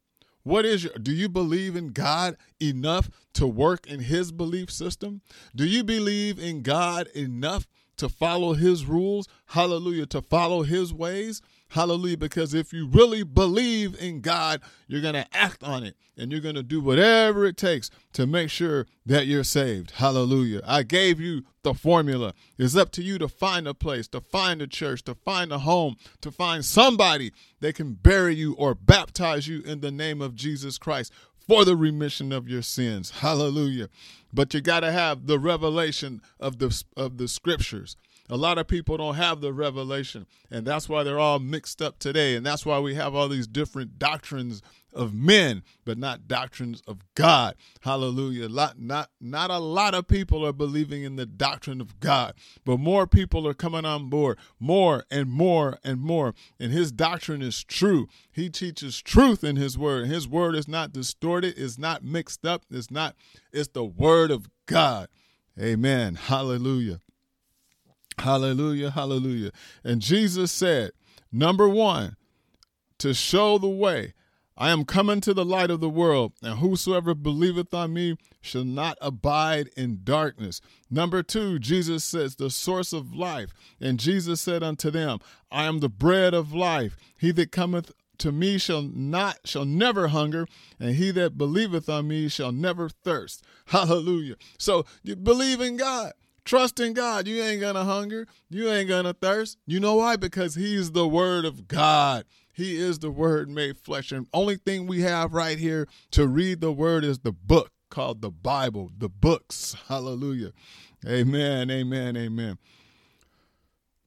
What 0.44 0.66
is 0.66 0.84
your 0.84 0.92
do 0.96 1.14
you 1.14 1.30
believe 1.30 1.78
in 1.78 1.94
God 1.94 2.36
enough 2.62 3.10
to 3.36 3.48
work 3.48 3.88
in 3.88 4.02
his 4.02 4.34
belief 4.34 4.70
system? 4.70 5.22
Do 5.56 5.66
you 5.66 5.82
believe 5.86 6.40
in 6.40 6.62
God 6.62 7.08
enough 7.16 7.68
to 7.98 8.10
follow 8.10 8.54
his 8.54 8.86
rules? 8.86 9.28
Hallelujah, 9.48 10.06
to 10.08 10.22
follow 10.22 10.64
his 10.64 10.94
ways? 10.94 11.42
Hallelujah. 11.70 12.18
Because 12.18 12.54
if 12.54 12.72
you 12.72 12.88
really 12.88 13.24
believe 13.24 14.00
in 14.00 14.22
God, 14.22 14.62
you're 14.88 15.02
going 15.02 15.16
to 15.16 15.28
act 15.34 15.64
on 15.64 15.84
it 15.84 15.96
and 16.18 16.32
you're 16.32 16.42
going 16.42 16.56
to 16.56 16.64
do 16.64 16.80
whatever 16.80 17.46
it 17.46 17.58
takes 17.58 17.90
to 18.14 18.26
make 18.26 18.50
sure 18.50 18.86
that 19.06 19.28
you're 19.28 19.44
saved. 19.44 19.92
Hallelujah. 19.92 20.62
I 20.66 20.84
gave 20.84 21.20
you 21.20 21.44
the 21.64 21.74
formula. 21.74 22.34
It's 22.58 22.78
up 22.78 22.92
to 22.92 23.04
you 23.04 23.18
to 23.18 23.28
find 23.28 23.68
a 23.68 23.74
place, 23.74 24.08
to 24.10 24.22
find 24.22 24.62
a 24.62 24.68
church, 24.68 25.04
to 25.04 25.16
find 25.16 25.52
a 25.52 25.60
home, 25.60 25.98
to 26.22 26.32
find 26.32 26.64
somebody 26.64 27.32
that 27.60 27.76
can 27.76 27.94
bury 27.94 28.36
you 28.36 28.54
or 28.54 28.76
baptize 28.76 29.48
you 29.48 29.62
in 29.62 29.82
the 29.82 29.92
name 29.92 30.22
of 30.22 30.36
Jesus 30.36 30.78
Christ 30.78 31.12
for 31.48 31.66
the 31.66 31.76
remission 31.76 32.32
of 32.32 32.48
your 32.48 32.62
sins. 32.62 33.12
Hallelujah. 33.12 33.90
But 34.34 34.54
you 34.54 34.62
got 34.62 34.82
to 34.82 34.92
have 34.92 35.28
the 35.28 35.40
revelation 35.40 36.22
of 36.40 36.60
the 36.60 36.84
of 36.98 37.18
the 37.18 37.28
scriptures. 37.28 37.96
A 38.30 38.38
lot 38.38 38.58
of 38.58 38.68
people 38.68 38.98
don't 38.98 39.16
have 39.16 39.42
the 39.42 39.54
revelation, 39.54 40.26
and 40.50 40.66
that's 40.66 40.90
why 40.90 41.04
they're 41.04 41.20
all 41.20 41.40
mixed 41.40 41.82
up 41.82 42.00
today. 42.00 42.36
And 42.36 42.46
that's 42.46 42.66
why 42.66 42.80
we 42.80 42.96
have 42.96 43.14
all 43.14 43.30
these 43.30 43.48
different 43.48 44.00
doctrines 44.00 44.64
of 44.96 45.14
men, 45.14 45.62
but 45.84 45.98
not 45.98 46.28
doctrines 46.28 46.82
of 46.88 47.00
God. 47.14 47.56
Hallelujah. 47.82 48.48
Lot, 48.48 48.80
not, 48.80 49.12
not 49.20 49.52
a 49.52 49.60
lot 49.60 49.94
of 49.94 50.08
people 50.08 50.46
are 50.46 50.54
believing 50.54 51.04
in 51.04 51.18
the 51.18 51.26
doctrine 51.26 51.82
of 51.82 52.00
God, 52.00 52.34
but 52.64 52.80
more 52.80 53.06
people 53.06 53.48
are 53.48 53.54
coming 53.54 53.86
on 53.86 54.10
board, 54.10 54.40
more 54.60 55.04
and 55.12 55.30
more 55.30 55.78
and 55.84 56.00
more. 56.00 56.34
And 56.60 56.72
his 56.72 56.92
doctrine 56.92 57.42
is 57.42 57.64
true. 57.64 58.08
He 58.32 58.50
teaches 58.50 59.02
truth 59.02 59.44
in 59.44 59.58
his 59.58 59.78
word. 59.78 60.08
His 60.08 60.28
word 60.28 60.56
is 60.56 60.68
not 60.68 60.94
distorted, 60.94 61.56
it's 61.58 61.78
not 61.78 62.04
mixed 62.04 62.46
up, 62.46 62.64
it's 62.72 62.90
not, 62.90 63.16
it's 63.52 63.70
the 63.70 63.86
word 63.86 64.32
of 64.32 64.50
God. 64.66 65.10
Amen. 65.60 66.16
Hallelujah. 66.16 67.02
Hallelujah, 68.18 68.92
hallelujah. 68.92 69.52
And 69.84 70.02
Jesus 70.02 70.52
said, 70.52 70.92
number 71.32 71.68
one, 71.68 72.16
to 73.00 73.14
show 73.14 73.58
the 73.58 73.68
way. 73.68 74.14
I 74.58 74.70
am 74.70 74.86
coming 74.86 75.20
to 75.22 75.34
the 75.34 75.44
light 75.44 75.70
of 75.70 75.82
the 75.82 75.90
world, 75.90 76.32
and 76.42 76.60
whosoever 76.60 77.14
believeth 77.14 77.74
on 77.74 77.94
me 77.94 78.16
shall 78.40 78.64
not 78.64 78.98
abide 79.02 79.70
in 79.76 80.00
darkness. 80.06 80.62
Number 80.90 81.22
two, 81.24 81.60
Jesus 81.60 82.06
says, 82.06 82.38
the 82.38 82.50
source 82.50 82.94
of 82.94 83.14
life. 83.14 83.50
And 83.82 84.00
Jesus 84.00 84.40
said 84.40 84.64
unto 84.64 84.90
them, 84.90 85.20
I 85.52 85.66
am 85.66 85.82
the 85.82 85.90
bread 85.90 86.34
of 86.34 86.54
life. 86.54 86.96
He 87.20 87.32
that 87.32 87.52
cometh 87.52 87.92
to 88.20 88.32
me 88.32 88.58
shall 88.58 88.82
not 88.82 89.40
shall 89.46 89.66
never 89.66 90.08
hunger 90.08 90.48
and 90.80 90.96
he 90.96 91.12
that 91.12 91.38
believeth 91.38 91.90
on 91.90 92.08
me 92.08 92.30
shall 92.30 92.54
never 92.54 92.88
thirst 92.88 93.44
hallelujah 93.66 94.36
so 94.58 94.86
you 95.04 95.18
believe 95.18 95.60
in 95.60 95.76
god 95.76 96.14
Trust 96.46 96.80
in 96.80 96.94
God. 96.94 97.28
You 97.28 97.42
ain't 97.42 97.62
going 97.62 97.76
to 97.76 97.84
hunger. 97.84 98.28
You 98.50 98.70
ain't 98.70 98.88
going 98.88 99.06
to 99.06 99.14
thirst. 99.14 99.58
You 99.66 99.80
know 99.80 99.96
why? 99.96 100.16
Because 100.16 100.56
He's 100.56 100.92
the 100.92 101.08
Word 101.08 101.44
of 101.44 101.68
God. 101.68 102.26
He 102.54 102.78
is 102.78 103.00
the 103.00 103.12
Word 103.12 103.50
made 103.50 103.78
flesh. 103.78 104.12
And 104.12 104.28
only 104.34 104.56
thing 104.56 104.88
we 104.88 105.02
have 105.02 105.34
right 105.34 105.58
here 105.58 105.88
to 106.12 106.28
read 106.28 106.62
the 106.62 106.72
Word 106.72 107.04
is 107.04 107.20
the 107.20 107.32
book 107.32 107.72
called 107.90 108.22
the 108.22 108.30
Bible, 108.30 108.92
the 108.98 109.10
books. 109.10 109.76
Hallelujah. 109.88 110.54
Amen. 111.08 111.70
Amen. 111.70 112.16
Amen. 112.16 112.58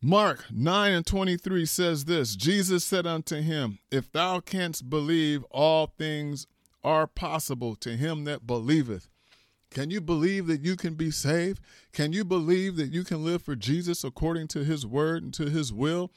Mark 0.00 0.44
9 0.52 0.92
and 0.92 1.06
23 1.06 1.66
says 1.66 2.04
this 2.04 2.36
Jesus 2.36 2.84
said 2.84 3.04
unto 3.04 3.40
him, 3.40 3.80
If 3.90 4.12
thou 4.12 4.38
canst 4.38 4.88
believe, 4.88 5.42
all 5.50 5.92
things 5.98 6.46
are 6.84 7.08
possible 7.08 7.74
to 7.76 7.96
him 7.96 8.24
that 8.24 8.46
believeth. 8.46 9.08
Can 9.70 9.90
you 9.90 10.00
believe 10.00 10.46
that 10.46 10.62
you 10.62 10.76
can 10.76 10.94
be 10.94 11.10
saved? 11.10 11.60
Can 11.92 12.12
you 12.12 12.24
believe 12.24 12.76
that 12.76 12.92
you 12.92 13.04
can 13.04 13.24
live 13.24 13.42
for 13.42 13.54
Jesus 13.54 14.02
according 14.02 14.48
to 14.48 14.64
his 14.64 14.86
word 14.86 15.22
and 15.22 15.34
to 15.34 15.50
his 15.50 15.72
will? 15.72 16.10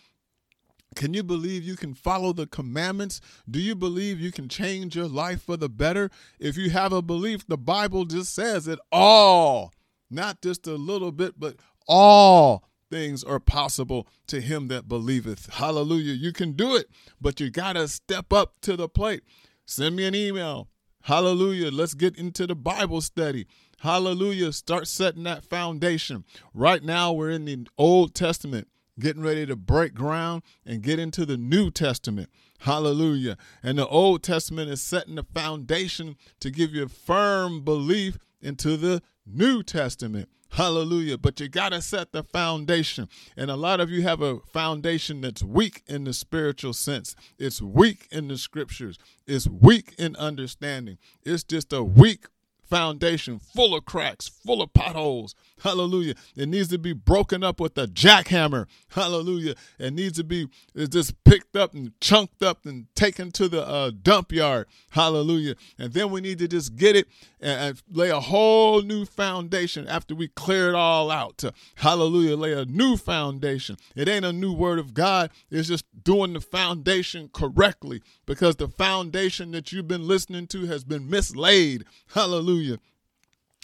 Can 0.96 1.13
you 1.13 1.24
believe 1.24 1.63
you 1.63 1.77
can 1.77 1.93
follow 1.93 2.34
the 2.34 2.48
commandments? 2.48 3.22
Do 3.50 3.60
you 3.60 3.75
believe 3.75 4.20
you 4.20 4.31
can 4.31 4.50
change 4.50 4.96
your 4.96 5.08
life 5.08 5.41
for 5.41 5.55
the 5.55 5.70
better? 5.70 6.10
If 6.39 6.58
you 6.58 6.70
have 6.70 6.91
a 6.91 7.01
belief, 7.01 7.48
the 7.48 7.58
Bible 7.58 8.05
just 8.05 8.34
says 8.34 8.67
it 8.67 8.79
all, 8.91 9.74
not 10.10 10.41
just 10.41 10.67
a 10.67 10.75
little 10.75 11.12
bit, 11.12 11.39
but 11.39 11.55
all 11.88 12.67
things 12.89 13.24
are 13.24 13.39
possible 13.39 14.05
to 14.27 14.41
him 14.41 14.67
that 14.67 14.89
believeth. 14.89 15.53
Hallelujah. 15.53 16.13
You 16.13 16.34
can 16.34 16.53
do 16.53 16.75
it, 16.75 16.88
but 17.22 17.39
you 17.39 17.50
got 17.50 17.74
to 17.74 17.88
step 17.88 18.34
up 18.34 18.55
to 18.62 18.75
the 18.75 18.89
plate. 18.89 19.24
Send 19.65 19.96
me 19.96 20.05
an 20.05 20.13
email, 20.13 20.67
Hallelujah. 21.03 21.72
Let's 21.72 21.93
get 21.93 22.15
into 22.17 22.46
the 22.46 22.55
Bible 22.55 23.01
study. 23.01 23.48
Hallelujah. 23.79 24.53
Start 24.53 24.88
setting 24.88 25.24
that 25.24 25.43
foundation. 25.43 26.24
Right 26.53 26.84
now, 26.84 27.12
we're 27.12 27.31
in 27.31 27.46
the 27.46 27.65
Old 27.77 28.13
Testament, 28.13 28.67
getting 29.00 29.24
ready 29.24 29.46
to 29.48 29.55
break 29.55 29.96
ground 29.96 30.43
and 30.65 30.84
get 30.84 31.00
into 31.00 31.25
the 31.25 31.38
New 31.38 31.72
Testament. 31.72 32.29
Hallelujah. 32.60 33.38
And 33.63 33.79
the 33.79 33.88
Old 33.88 34.22
Testament 34.22 34.70
is 34.70 34.84
setting 34.84 35.15
the 35.15 35.24
foundation 35.24 36.15
to 36.39 36.51
give 36.51 36.75
you 36.75 36.84
a 36.84 36.89
firm 36.89 37.63
belief 37.63 38.20
into 38.41 38.77
the 38.77 39.01
New 39.25 39.63
Testament. 39.63 40.29
Hallelujah. 40.51 41.17
But 41.17 41.39
you 41.39 41.48
got 41.48 41.69
to 41.69 41.81
set 41.81 42.12
the 42.12 42.24
foundation. 42.24 43.07
And 43.38 43.50
a 43.50 43.55
lot 43.55 43.79
of 43.79 43.89
you 43.89 44.01
have 44.01 44.21
a 44.21 44.39
foundation 44.51 45.21
that's 45.21 45.41
weak 45.41 45.81
in 45.88 46.03
the 46.03 46.13
spiritual 46.13 46.74
sense. 46.74 47.15
It's 47.39 47.62
weak 47.62 48.07
in 48.12 48.27
the 48.27 48.38
scriptures. 48.38 48.98
It's 49.25 49.48
weak 49.48 49.95
in 49.98 50.15
understanding. 50.17 50.98
It's 51.24 51.43
just 51.43 51.71
a 51.71 51.81
weak 51.81 52.25
foundation 52.71 53.37
full 53.37 53.75
of 53.75 53.85
cracks, 53.85 54.29
full 54.29 54.61
of 54.61 54.73
potholes. 54.73 55.35
Hallelujah. 55.61 56.15
It 56.35 56.49
needs 56.49 56.69
to 56.69 56.79
be 56.79 56.93
broken 56.93 57.43
up 57.43 57.59
with 57.59 57.77
a 57.77 57.85
jackhammer. 57.85 58.65
Hallelujah. 58.89 59.55
It 59.77 59.93
needs 59.93 60.17
to 60.17 60.23
be 60.23 60.47
just 60.89 61.23
picked 61.23 61.55
up 61.55 61.75
and 61.75 61.91
chunked 61.99 62.41
up 62.41 62.65
and 62.65 62.87
taken 62.95 63.29
to 63.33 63.47
the 63.47 63.67
uh, 63.67 63.91
dump 64.01 64.31
yard. 64.31 64.67
Hallelujah. 64.91 65.55
And 65.77 65.93
then 65.93 66.09
we 66.09 66.21
need 66.21 66.39
to 66.39 66.47
just 66.47 66.75
get 66.77 66.95
it 66.95 67.07
and, 67.39 67.61
and 67.61 67.81
lay 67.91 68.09
a 68.09 68.19
whole 68.19 68.81
new 68.81 69.05
foundation 69.05 69.87
after 69.87 70.15
we 70.15 70.29
clear 70.29 70.69
it 70.69 70.75
all 70.75 71.11
out. 71.11 71.43
Hallelujah. 71.75 72.37
Lay 72.37 72.53
a 72.53 72.65
new 72.65 72.97
foundation. 72.97 73.77
It 73.95 74.07
ain't 74.09 74.25
a 74.25 74.33
new 74.33 74.53
word 74.53 74.79
of 74.79 74.93
God. 74.93 75.29
It's 75.51 75.67
just 75.67 75.85
doing 76.03 76.33
the 76.33 76.41
foundation 76.41 77.29
correctly 77.33 78.01
because 78.25 78.55
the 78.55 78.67
foundation 78.67 79.51
that 79.51 79.71
you've 79.71 79.87
been 79.87 80.07
listening 80.07 80.47
to 80.47 80.65
has 80.65 80.83
been 80.83 81.09
mislaid. 81.09 81.83
Hallelujah. 82.13 82.60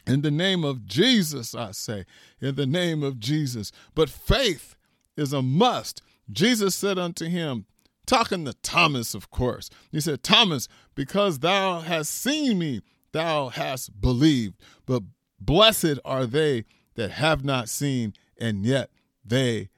In 0.08 0.22
the 0.22 0.32
name 0.32 0.64
of 0.64 0.86
Jesus, 0.86 1.54
I 1.54 1.72
say, 1.72 2.06
in 2.40 2.56
the 2.56 2.66
name 2.66 3.04
of 3.04 3.20
Jesus. 3.20 3.72
But 3.94 4.10
faith 4.10 4.76
is 5.18 5.34
a 5.34 5.42
must. 5.42 6.02
Jesus 6.32 6.76
said 6.76 6.98
unto 6.98 7.26
him, 7.26 7.66
talking 8.06 8.46
to 8.46 8.54
Thomas, 8.54 9.14
of 9.14 9.30
course, 9.30 9.70
he 9.92 10.00
said, 10.00 10.24
Thomas, 10.24 10.68
because 10.96 11.40
thou 11.40 11.82
hast 11.82 12.14
seen 12.14 12.58
me, 12.58 12.82
thou 13.12 13.50
hast 13.50 14.00
believed. 14.00 14.56
But 14.86 15.04
blessed 15.40 16.00
are 16.06 16.26
they 16.26 16.66
that 16.96 17.12
have 17.12 17.44
not 17.44 17.70
seen, 17.70 18.14
and 18.40 18.66
yet 18.66 18.90
they 19.26 19.70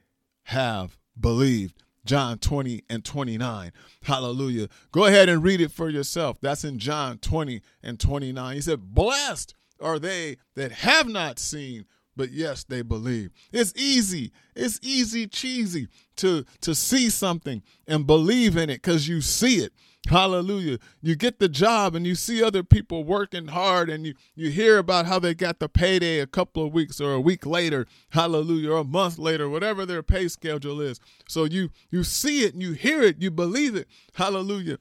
have 0.44 0.98
believed. 1.20 1.82
John 2.06 2.38
20 2.38 2.84
and 2.90 3.04
29. 3.04 3.72
Hallelujah. 4.04 4.68
Go 4.92 5.06
ahead 5.06 5.30
and 5.30 5.44
read 5.44 5.62
it 5.62 5.72
for 5.72 5.90
yourself. 5.90 6.38
That's 6.42 6.64
in 6.64 6.80
John 6.80 7.18
20 7.18 7.62
and 7.84 8.00
29. 8.00 8.56
He 8.56 8.62
said, 8.62 8.94
Blessed 8.94 9.56
are 9.82 10.00
they 10.00 10.38
that 10.56 10.72
have 10.72 11.08
not 11.08 11.40
seen, 11.40 11.86
but 12.20 12.34
yes, 12.34 12.66
they 12.66 12.82
believe. 12.82 13.32
It's 13.54 13.74
easy. 13.78 14.34
It's 14.54 14.78
easy 14.84 15.26
cheesy 15.26 15.88
to 16.18 16.44
to 16.60 16.76
see 16.76 17.10
something 17.10 17.64
and 17.88 18.06
believe 18.06 18.58
in 18.58 18.70
it 18.70 18.82
because 18.82 19.08
you 19.08 19.22
see 19.22 19.60
it. 19.60 19.72
Hallelujah. 20.10 20.80
You 21.02 21.16
get 21.16 21.40
the 21.40 21.48
job 21.48 21.96
and 21.96 22.06
you 22.06 22.16
see 22.16 22.44
other 22.44 22.62
people 22.62 23.06
working 23.06 23.48
hard 23.48 23.90
and 23.90 24.06
you, 24.06 24.16
you 24.36 24.50
hear 24.50 24.80
about 24.80 25.06
how 25.06 25.20
they 25.20 25.34
got 25.34 25.60
the 25.60 25.70
payday 25.70 26.20
a 26.20 26.28
couple 26.28 26.66
of 26.66 26.74
weeks 26.74 27.00
or 27.00 27.14
a 27.14 27.22
week 27.22 27.46
later, 27.46 27.88
hallelujah, 28.10 28.74
or 28.74 28.80
a 28.80 28.84
month 28.84 29.18
later, 29.18 29.48
whatever 29.48 29.86
their 29.86 30.04
pay 30.04 30.28
schedule 30.28 30.82
is. 30.82 31.00
So 31.30 31.46
you 31.46 31.70
you 31.90 32.04
see 32.04 32.44
it 32.44 32.52
and 32.52 32.62
you 32.62 32.74
hear 32.74 33.02
it, 33.02 33.22
you 33.22 33.32
believe 33.32 33.78
it. 33.78 33.88
Hallelujah. 34.16 34.78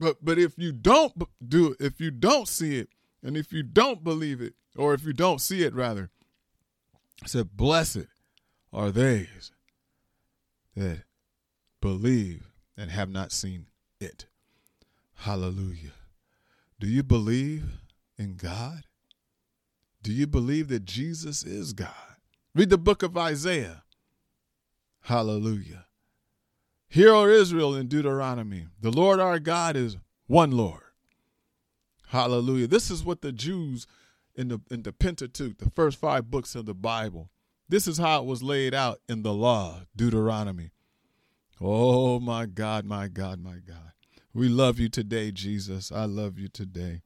But 0.00 0.16
but 0.20 0.36
if 0.36 0.58
you 0.58 0.72
don't 0.72 1.12
do 1.48 1.68
it, 1.68 1.76
if 1.78 2.00
you 2.00 2.10
don't 2.10 2.48
see 2.48 2.78
it, 2.78 2.88
and 3.22 3.36
if 3.36 3.52
you 3.52 3.62
don't 3.62 4.02
believe 4.02 4.40
it, 4.40 4.54
or 4.76 4.94
if 4.94 5.04
you 5.04 5.12
don't 5.12 5.40
see 5.40 5.62
it, 5.62 5.74
rather, 5.74 6.10
I 7.22 7.26
said, 7.26 7.56
Blessed 7.56 8.06
are 8.72 8.90
they 8.90 9.28
that 10.76 11.02
believe 11.80 12.50
and 12.76 12.90
have 12.90 13.10
not 13.10 13.32
seen 13.32 13.66
it. 14.00 14.26
Hallelujah. 15.14 15.92
Do 16.80 16.86
you 16.86 17.02
believe 17.02 17.64
in 18.18 18.36
God? 18.36 18.84
Do 20.02 20.12
you 20.12 20.26
believe 20.26 20.68
that 20.68 20.84
Jesus 20.84 21.44
is 21.44 21.72
God? 21.72 22.16
Read 22.54 22.70
the 22.70 22.78
book 22.78 23.02
of 23.02 23.16
Isaiah. 23.16 23.84
Hallelujah. 25.02 25.86
Hear, 26.88 27.14
O 27.14 27.26
Israel, 27.26 27.74
in 27.74 27.88
Deuteronomy. 27.88 28.66
The 28.80 28.90
Lord 28.90 29.20
our 29.20 29.38
God 29.38 29.76
is 29.76 29.96
one 30.26 30.50
Lord. 30.50 30.82
Hallelujah. 32.08 32.66
This 32.66 32.90
is 32.90 33.04
what 33.04 33.22
the 33.22 33.32
Jews 33.32 33.86
in 34.34 34.48
the 34.48 34.60
in 34.70 34.82
the 34.82 34.92
Pentateuch, 34.92 35.58
the 35.58 35.70
first 35.70 35.98
five 35.98 36.30
books 36.30 36.54
of 36.54 36.66
the 36.66 36.74
Bible, 36.74 37.30
this 37.68 37.86
is 37.86 37.98
how 37.98 38.22
it 38.22 38.26
was 38.26 38.42
laid 38.42 38.74
out 38.74 39.00
in 39.08 39.22
the 39.22 39.32
law, 39.32 39.82
Deuteronomy. 39.96 40.70
Oh 41.60 42.18
my 42.18 42.46
God, 42.46 42.84
my 42.84 43.08
God, 43.08 43.40
my 43.42 43.58
God. 43.66 43.92
We 44.34 44.48
love 44.48 44.78
you 44.78 44.88
today, 44.88 45.30
Jesus. 45.30 45.92
I 45.92 46.06
love 46.06 46.38
you 46.38 46.48
today. 46.48 47.02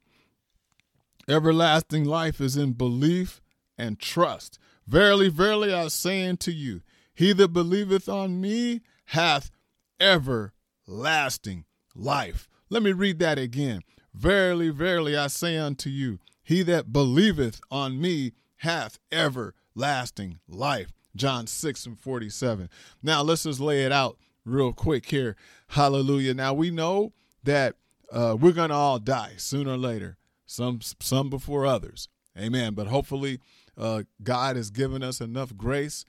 Everlasting 1.28 2.04
life 2.04 2.40
is 2.40 2.56
in 2.56 2.72
belief 2.72 3.42
and 3.76 3.98
trust. 3.98 4.58
Verily, 4.86 5.28
verily, 5.28 5.74
I 5.74 5.88
say 5.88 6.26
unto 6.26 6.52
you, 6.52 6.82
he 7.12 7.32
that 7.32 7.48
believeth 7.48 8.08
on 8.08 8.40
me 8.40 8.82
hath 9.06 9.50
everlasting 9.98 11.64
life. 11.94 12.48
Let 12.70 12.82
me 12.82 12.92
read 12.92 13.18
that 13.18 13.38
again. 13.38 13.82
Verily, 14.14 14.70
verily, 14.70 15.16
I 15.16 15.26
say 15.26 15.56
unto 15.56 15.90
you, 15.90 16.20
he 16.46 16.62
that 16.62 16.92
believeth 16.92 17.60
on 17.72 18.00
me 18.00 18.32
hath 18.58 19.00
everlasting 19.10 20.38
life. 20.48 20.92
John 21.16 21.48
6 21.48 21.86
and 21.86 21.98
47. 21.98 22.70
Now, 23.02 23.22
let's 23.22 23.42
just 23.42 23.58
lay 23.58 23.84
it 23.84 23.90
out 23.90 24.16
real 24.44 24.72
quick 24.72 25.06
here. 25.06 25.34
Hallelujah. 25.68 26.34
Now, 26.34 26.54
we 26.54 26.70
know 26.70 27.12
that 27.42 27.74
uh, 28.12 28.36
we're 28.38 28.52
going 28.52 28.68
to 28.68 28.76
all 28.76 29.00
die 29.00 29.32
sooner 29.38 29.72
or 29.72 29.76
later, 29.76 30.18
some, 30.46 30.78
some 31.00 31.30
before 31.30 31.66
others. 31.66 32.08
Amen. 32.38 32.74
But 32.74 32.86
hopefully, 32.86 33.40
uh, 33.76 34.04
God 34.22 34.54
has 34.54 34.70
given 34.70 35.02
us 35.02 35.20
enough 35.20 35.56
grace 35.56 36.04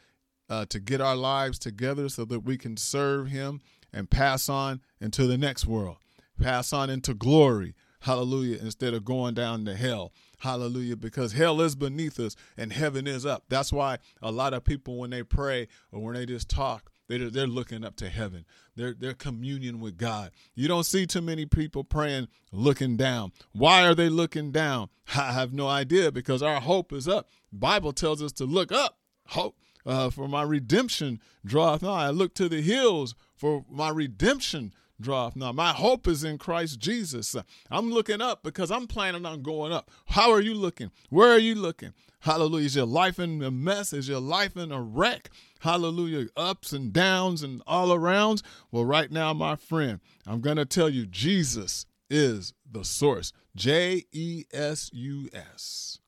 uh, 0.52 0.66
to 0.70 0.80
get 0.80 1.02
our 1.02 1.16
lives 1.16 1.58
together 1.58 2.10
so 2.10 2.26
that 2.26 2.42
we 2.42 2.60
can 2.60 2.78
serve 2.78 3.30
Him 3.30 3.60
and 3.92 4.08
pass 4.08 4.50
on 4.50 4.82
into 5.02 5.26
the 5.26 5.38
next 5.38 5.66
world, 5.66 5.98
pass 6.40 6.72
on 6.74 6.92
into 6.92 7.16
glory, 7.16 7.74
Hallelujah. 8.08 8.58
Instead 8.62 8.94
of 8.94 9.04
going 9.04 9.34
down 9.34 9.66
to 9.66 9.76
hell. 9.76 10.14
Hallelujah. 10.38 10.96
Because 10.96 11.34
hell 11.34 11.60
is 11.60 11.76
beneath 11.76 12.18
us 12.22 12.38
and 12.56 12.72
heaven 12.72 13.06
is 13.06 13.26
up. 13.26 13.44
That's 13.50 13.74
why 13.74 13.98
a 14.22 14.32
lot 14.32 14.54
of 14.54 14.64
people, 14.64 14.98
when 14.98 15.10
they 15.10 15.24
pray 15.24 15.68
or 15.92 16.02
when 16.02 16.14
they 16.14 16.26
just 16.26 16.50
talk, 16.50 16.90
they're, 17.10 17.30
they're 17.30 17.48
looking 17.48 17.84
up 17.84 17.98
to 17.98 18.08
heaven. 18.08 18.46
They're, 18.78 19.14
communion 19.14 19.82
with 19.82 19.98
God. 19.98 20.32
You 20.56 20.70
don't 20.70 20.86
see 20.86 21.06
too 21.06 21.20
many 21.20 21.46
people 21.46 21.84
praying 21.84 22.30
looking 22.54 22.96
down. 22.96 23.34
Why 23.52 23.86
are 23.86 23.96
they 23.96 24.08
looking 24.08 24.54
down? 24.54 24.88
I 25.14 25.34
have 25.34 25.52
no 25.52 25.68
idea 25.68 26.10
because 26.10 26.42
our 26.42 26.62
hope 26.62 26.94
is 26.94 27.10
up. 27.10 27.28
Bible 27.52 27.92
tells 27.92 28.24
us 28.24 28.32
to 28.34 28.46
look 28.46 28.72
up. 28.72 29.00
Hope 29.28 29.58
uh, 29.86 30.10
for 30.12 30.30
my 30.30 30.44
redemption 30.44 31.20
draweth 31.46 31.82
nigh. 31.82 32.06
I 32.06 32.10
look 32.12 32.34
to 32.36 32.48
the 32.48 32.62
hills 32.62 33.16
for 33.36 33.66
my 33.70 33.90
redemption 33.90 34.74
draweth 35.00 35.36
nigh. 35.36 35.52
My 35.52 35.74
hope 35.74 36.08
is 36.08 36.24
in 36.24 36.38
Christ 36.38 36.80
Jesus. 36.80 37.36
I'm 37.70 37.92
looking 37.92 38.22
up 38.22 38.44
because 38.44 38.72
I'm 38.72 38.88
planning 38.88 39.26
on 39.26 39.42
going 39.42 39.72
up. 39.72 39.92
How 40.08 40.32
are 40.32 40.42
you 40.42 40.54
looking? 40.54 40.92
Where 41.10 41.32
are 41.32 41.40
you 41.40 41.56
looking? 41.56 41.94
Hallelujah. 42.22 42.66
Is 42.66 42.76
your 42.76 42.86
life 42.86 43.20
in 43.20 43.44
a 43.44 43.52
mess? 43.52 43.94
Is 43.94 44.10
your 44.10 44.20
life 44.20 44.58
in 44.58 44.72
a 44.72 44.82
wreck? 44.82 45.30
Hallelujah. 45.60 46.28
Ups 46.36 46.74
and 46.74 46.92
downs 46.92 47.44
and 47.44 47.62
all 47.68 47.90
arounds. 47.90 48.42
Well, 48.72 48.86
right 48.86 49.12
now, 49.12 49.34
my 49.34 49.56
friend, 49.56 50.00
I'm 50.26 50.42
going 50.42 50.58
to 50.58 50.66
tell 50.66 50.90
you 50.90 51.06
Jesus 51.06 51.86
is 52.10 52.54
the 52.70 52.84
source. 52.84 53.32
J 53.56 54.06
E 54.12 54.46
S 54.52 54.90
U 54.94 55.30
S. 55.34 56.00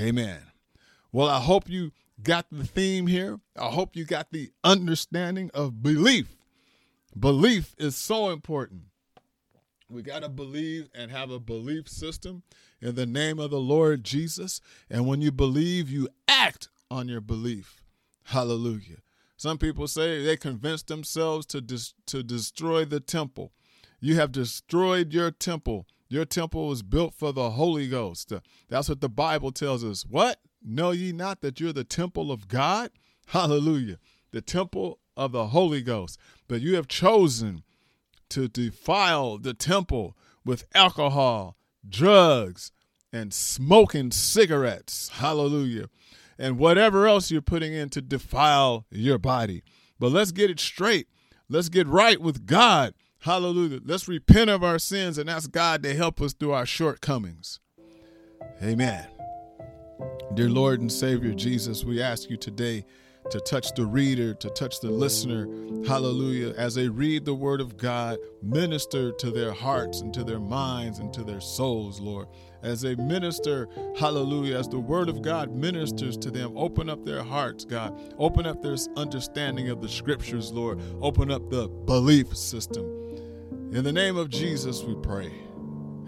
Amen. 0.00 0.40
Well, 1.10 1.28
I 1.28 1.40
hope 1.40 1.68
you 1.68 1.92
got 2.22 2.46
the 2.50 2.64
theme 2.64 3.06
here. 3.06 3.40
I 3.56 3.66
hope 3.66 3.96
you 3.96 4.04
got 4.04 4.30
the 4.32 4.50
understanding 4.64 5.50
of 5.52 5.82
belief. 5.82 6.36
Belief 7.18 7.74
is 7.78 7.96
so 7.96 8.30
important. 8.30 8.82
We 9.88 10.02
got 10.02 10.22
to 10.22 10.30
believe 10.30 10.88
and 10.94 11.10
have 11.10 11.30
a 11.30 11.38
belief 11.38 11.86
system 11.88 12.42
in 12.80 12.94
the 12.94 13.04
name 13.04 13.38
of 13.38 13.50
the 13.50 13.60
Lord 13.60 14.04
Jesus. 14.04 14.60
And 14.88 15.06
when 15.06 15.20
you 15.20 15.30
believe, 15.30 15.90
you 15.90 16.08
act 16.26 16.68
on 16.90 17.08
your 17.08 17.20
belief. 17.20 17.82
Hallelujah. 18.24 18.98
Some 19.36 19.58
people 19.58 19.86
say 19.88 20.24
they 20.24 20.36
convinced 20.36 20.86
themselves 20.86 21.44
to, 21.46 21.60
dis- 21.60 21.94
to 22.06 22.22
destroy 22.22 22.86
the 22.86 23.00
temple. 23.00 23.52
You 24.00 24.14
have 24.16 24.32
destroyed 24.32 25.12
your 25.12 25.30
temple. 25.30 25.86
Your 26.08 26.24
temple 26.24 26.68
was 26.68 26.82
built 26.82 27.14
for 27.14 27.32
the 27.32 27.50
Holy 27.50 27.88
Ghost. 27.88 28.32
That's 28.68 28.88
what 28.88 29.00
the 29.00 29.08
Bible 29.08 29.52
tells 29.52 29.84
us. 29.84 30.06
What? 30.06 30.40
Know 30.64 30.92
ye 30.92 31.12
not 31.12 31.40
that 31.42 31.60
you're 31.60 31.72
the 31.72 31.84
temple 31.84 32.32
of 32.32 32.48
God? 32.48 32.90
Hallelujah. 33.26 33.98
The 34.30 34.40
temple 34.40 34.98
of 35.16 35.32
the 35.32 35.48
Holy 35.48 35.82
Ghost. 35.82 36.18
But 36.48 36.60
you 36.60 36.76
have 36.76 36.88
chosen 36.88 37.62
to 38.30 38.48
defile 38.48 39.38
the 39.38 39.54
temple 39.54 40.16
with 40.44 40.64
alcohol, 40.74 41.56
drugs, 41.88 42.72
and 43.12 43.32
smoking 43.32 44.10
cigarettes. 44.10 45.10
Hallelujah. 45.10 45.88
And 46.38 46.58
whatever 46.58 47.06
else 47.06 47.30
you're 47.30 47.42
putting 47.42 47.72
in 47.72 47.90
to 47.90 48.00
defile 48.00 48.86
your 48.90 49.18
body. 49.18 49.62
But 49.98 50.12
let's 50.12 50.32
get 50.32 50.50
it 50.50 50.58
straight. 50.58 51.08
Let's 51.48 51.68
get 51.68 51.86
right 51.86 52.20
with 52.20 52.46
God. 52.46 52.94
Hallelujah. 53.20 53.80
Let's 53.84 54.08
repent 54.08 54.50
of 54.50 54.64
our 54.64 54.78
sins 54.78 55.18
and 55.18 55.30
ask 55.30 55.50
God 55.50 55.82
to 55.82 55.94
help 55.94 56.20
us 56.20 56.32
through 56.32 56.52
our 56.52 56.66
shortcomings. 56.66 57.60
Amen. 58.62 59.06
Dear 60.34 60.48
Lord 60.48 60.80
and 60.80 60.90
Savior 60.90 61.32
Jesus, 61.34 61.84
we 61.84 62.02
ask 62.02 62.30
you 62.30 62.36
today 62.36 62.84
to 63.32 63.40
touch 63.40 63.72
the 63.72 63.86
reader, 63.86 64.34
to 64.34 64.50
touch 64.50 64.80
the 64.80 64.90
listener. 64.90 65.46
Hallelujah. 65.86 66.52
As 66.58 66.74
they 66.74 66.88
read 66.88 67.24
the 67.24 67.34
word 67.34 67.62
of 67.62 67.78
God, 67.78 68.18
minister 68.42 69.10
to 69.10 69.30
their 69.30 69.52
hearts 69.52 70.02
and 70.02 70.12
to 70.12 70.22
their 70.22 70.38
minds 70.38 70.98
and 70.98 71.14
to 71.14 71.24
their 71.24 71.40
souls, 71.40 71.98
Lord. 71.98 72.28
As 72.62 72.82
they 72.82 72.94
minister, 72.94 73.70
hallelujah, 73.98 74.58
as 74.58 74.68
the 74.68 74.78
word 74.78 75.08
of 75.08 75.22
God 75.22 75.50
ministers 75.50 76.18
to 76.18 76.30
them, 76.30 76.52
open 76.58 76.90
up 76.90 77.06
their 77.06 77.22
hearts, 77.22 77.64
God. 77.64 77.98
Open 78.18 78.44
up 78.44 78.60
their 78.60 78.76
understanding 78.96 79.70
of 79.70 79.80
the 79.80 79.88
scriptures, 79.88 80.52
Lord. 80.52 80.78
Open 81.00 81.30
up 81.30 81.48
the 81.48 81.68
belief 81.68 82.36
system. 82.36 82.84
In 83.72 83.82
the 83.82 83.92
name 83.92 84.18
of 84.18 84.28
Jesus, 84.28 84.82
we 84.82 84.94
pray. 84.96 85.32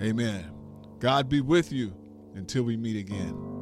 Amen. 0.03 0.45
God 0.99 1.31
be 1.31 1.41
with 1.41 1.73
you 1.73 1.95
until 2.35 2.65
we 2.65 2.77
meet 2.77 2.99
again. 2.99 3.54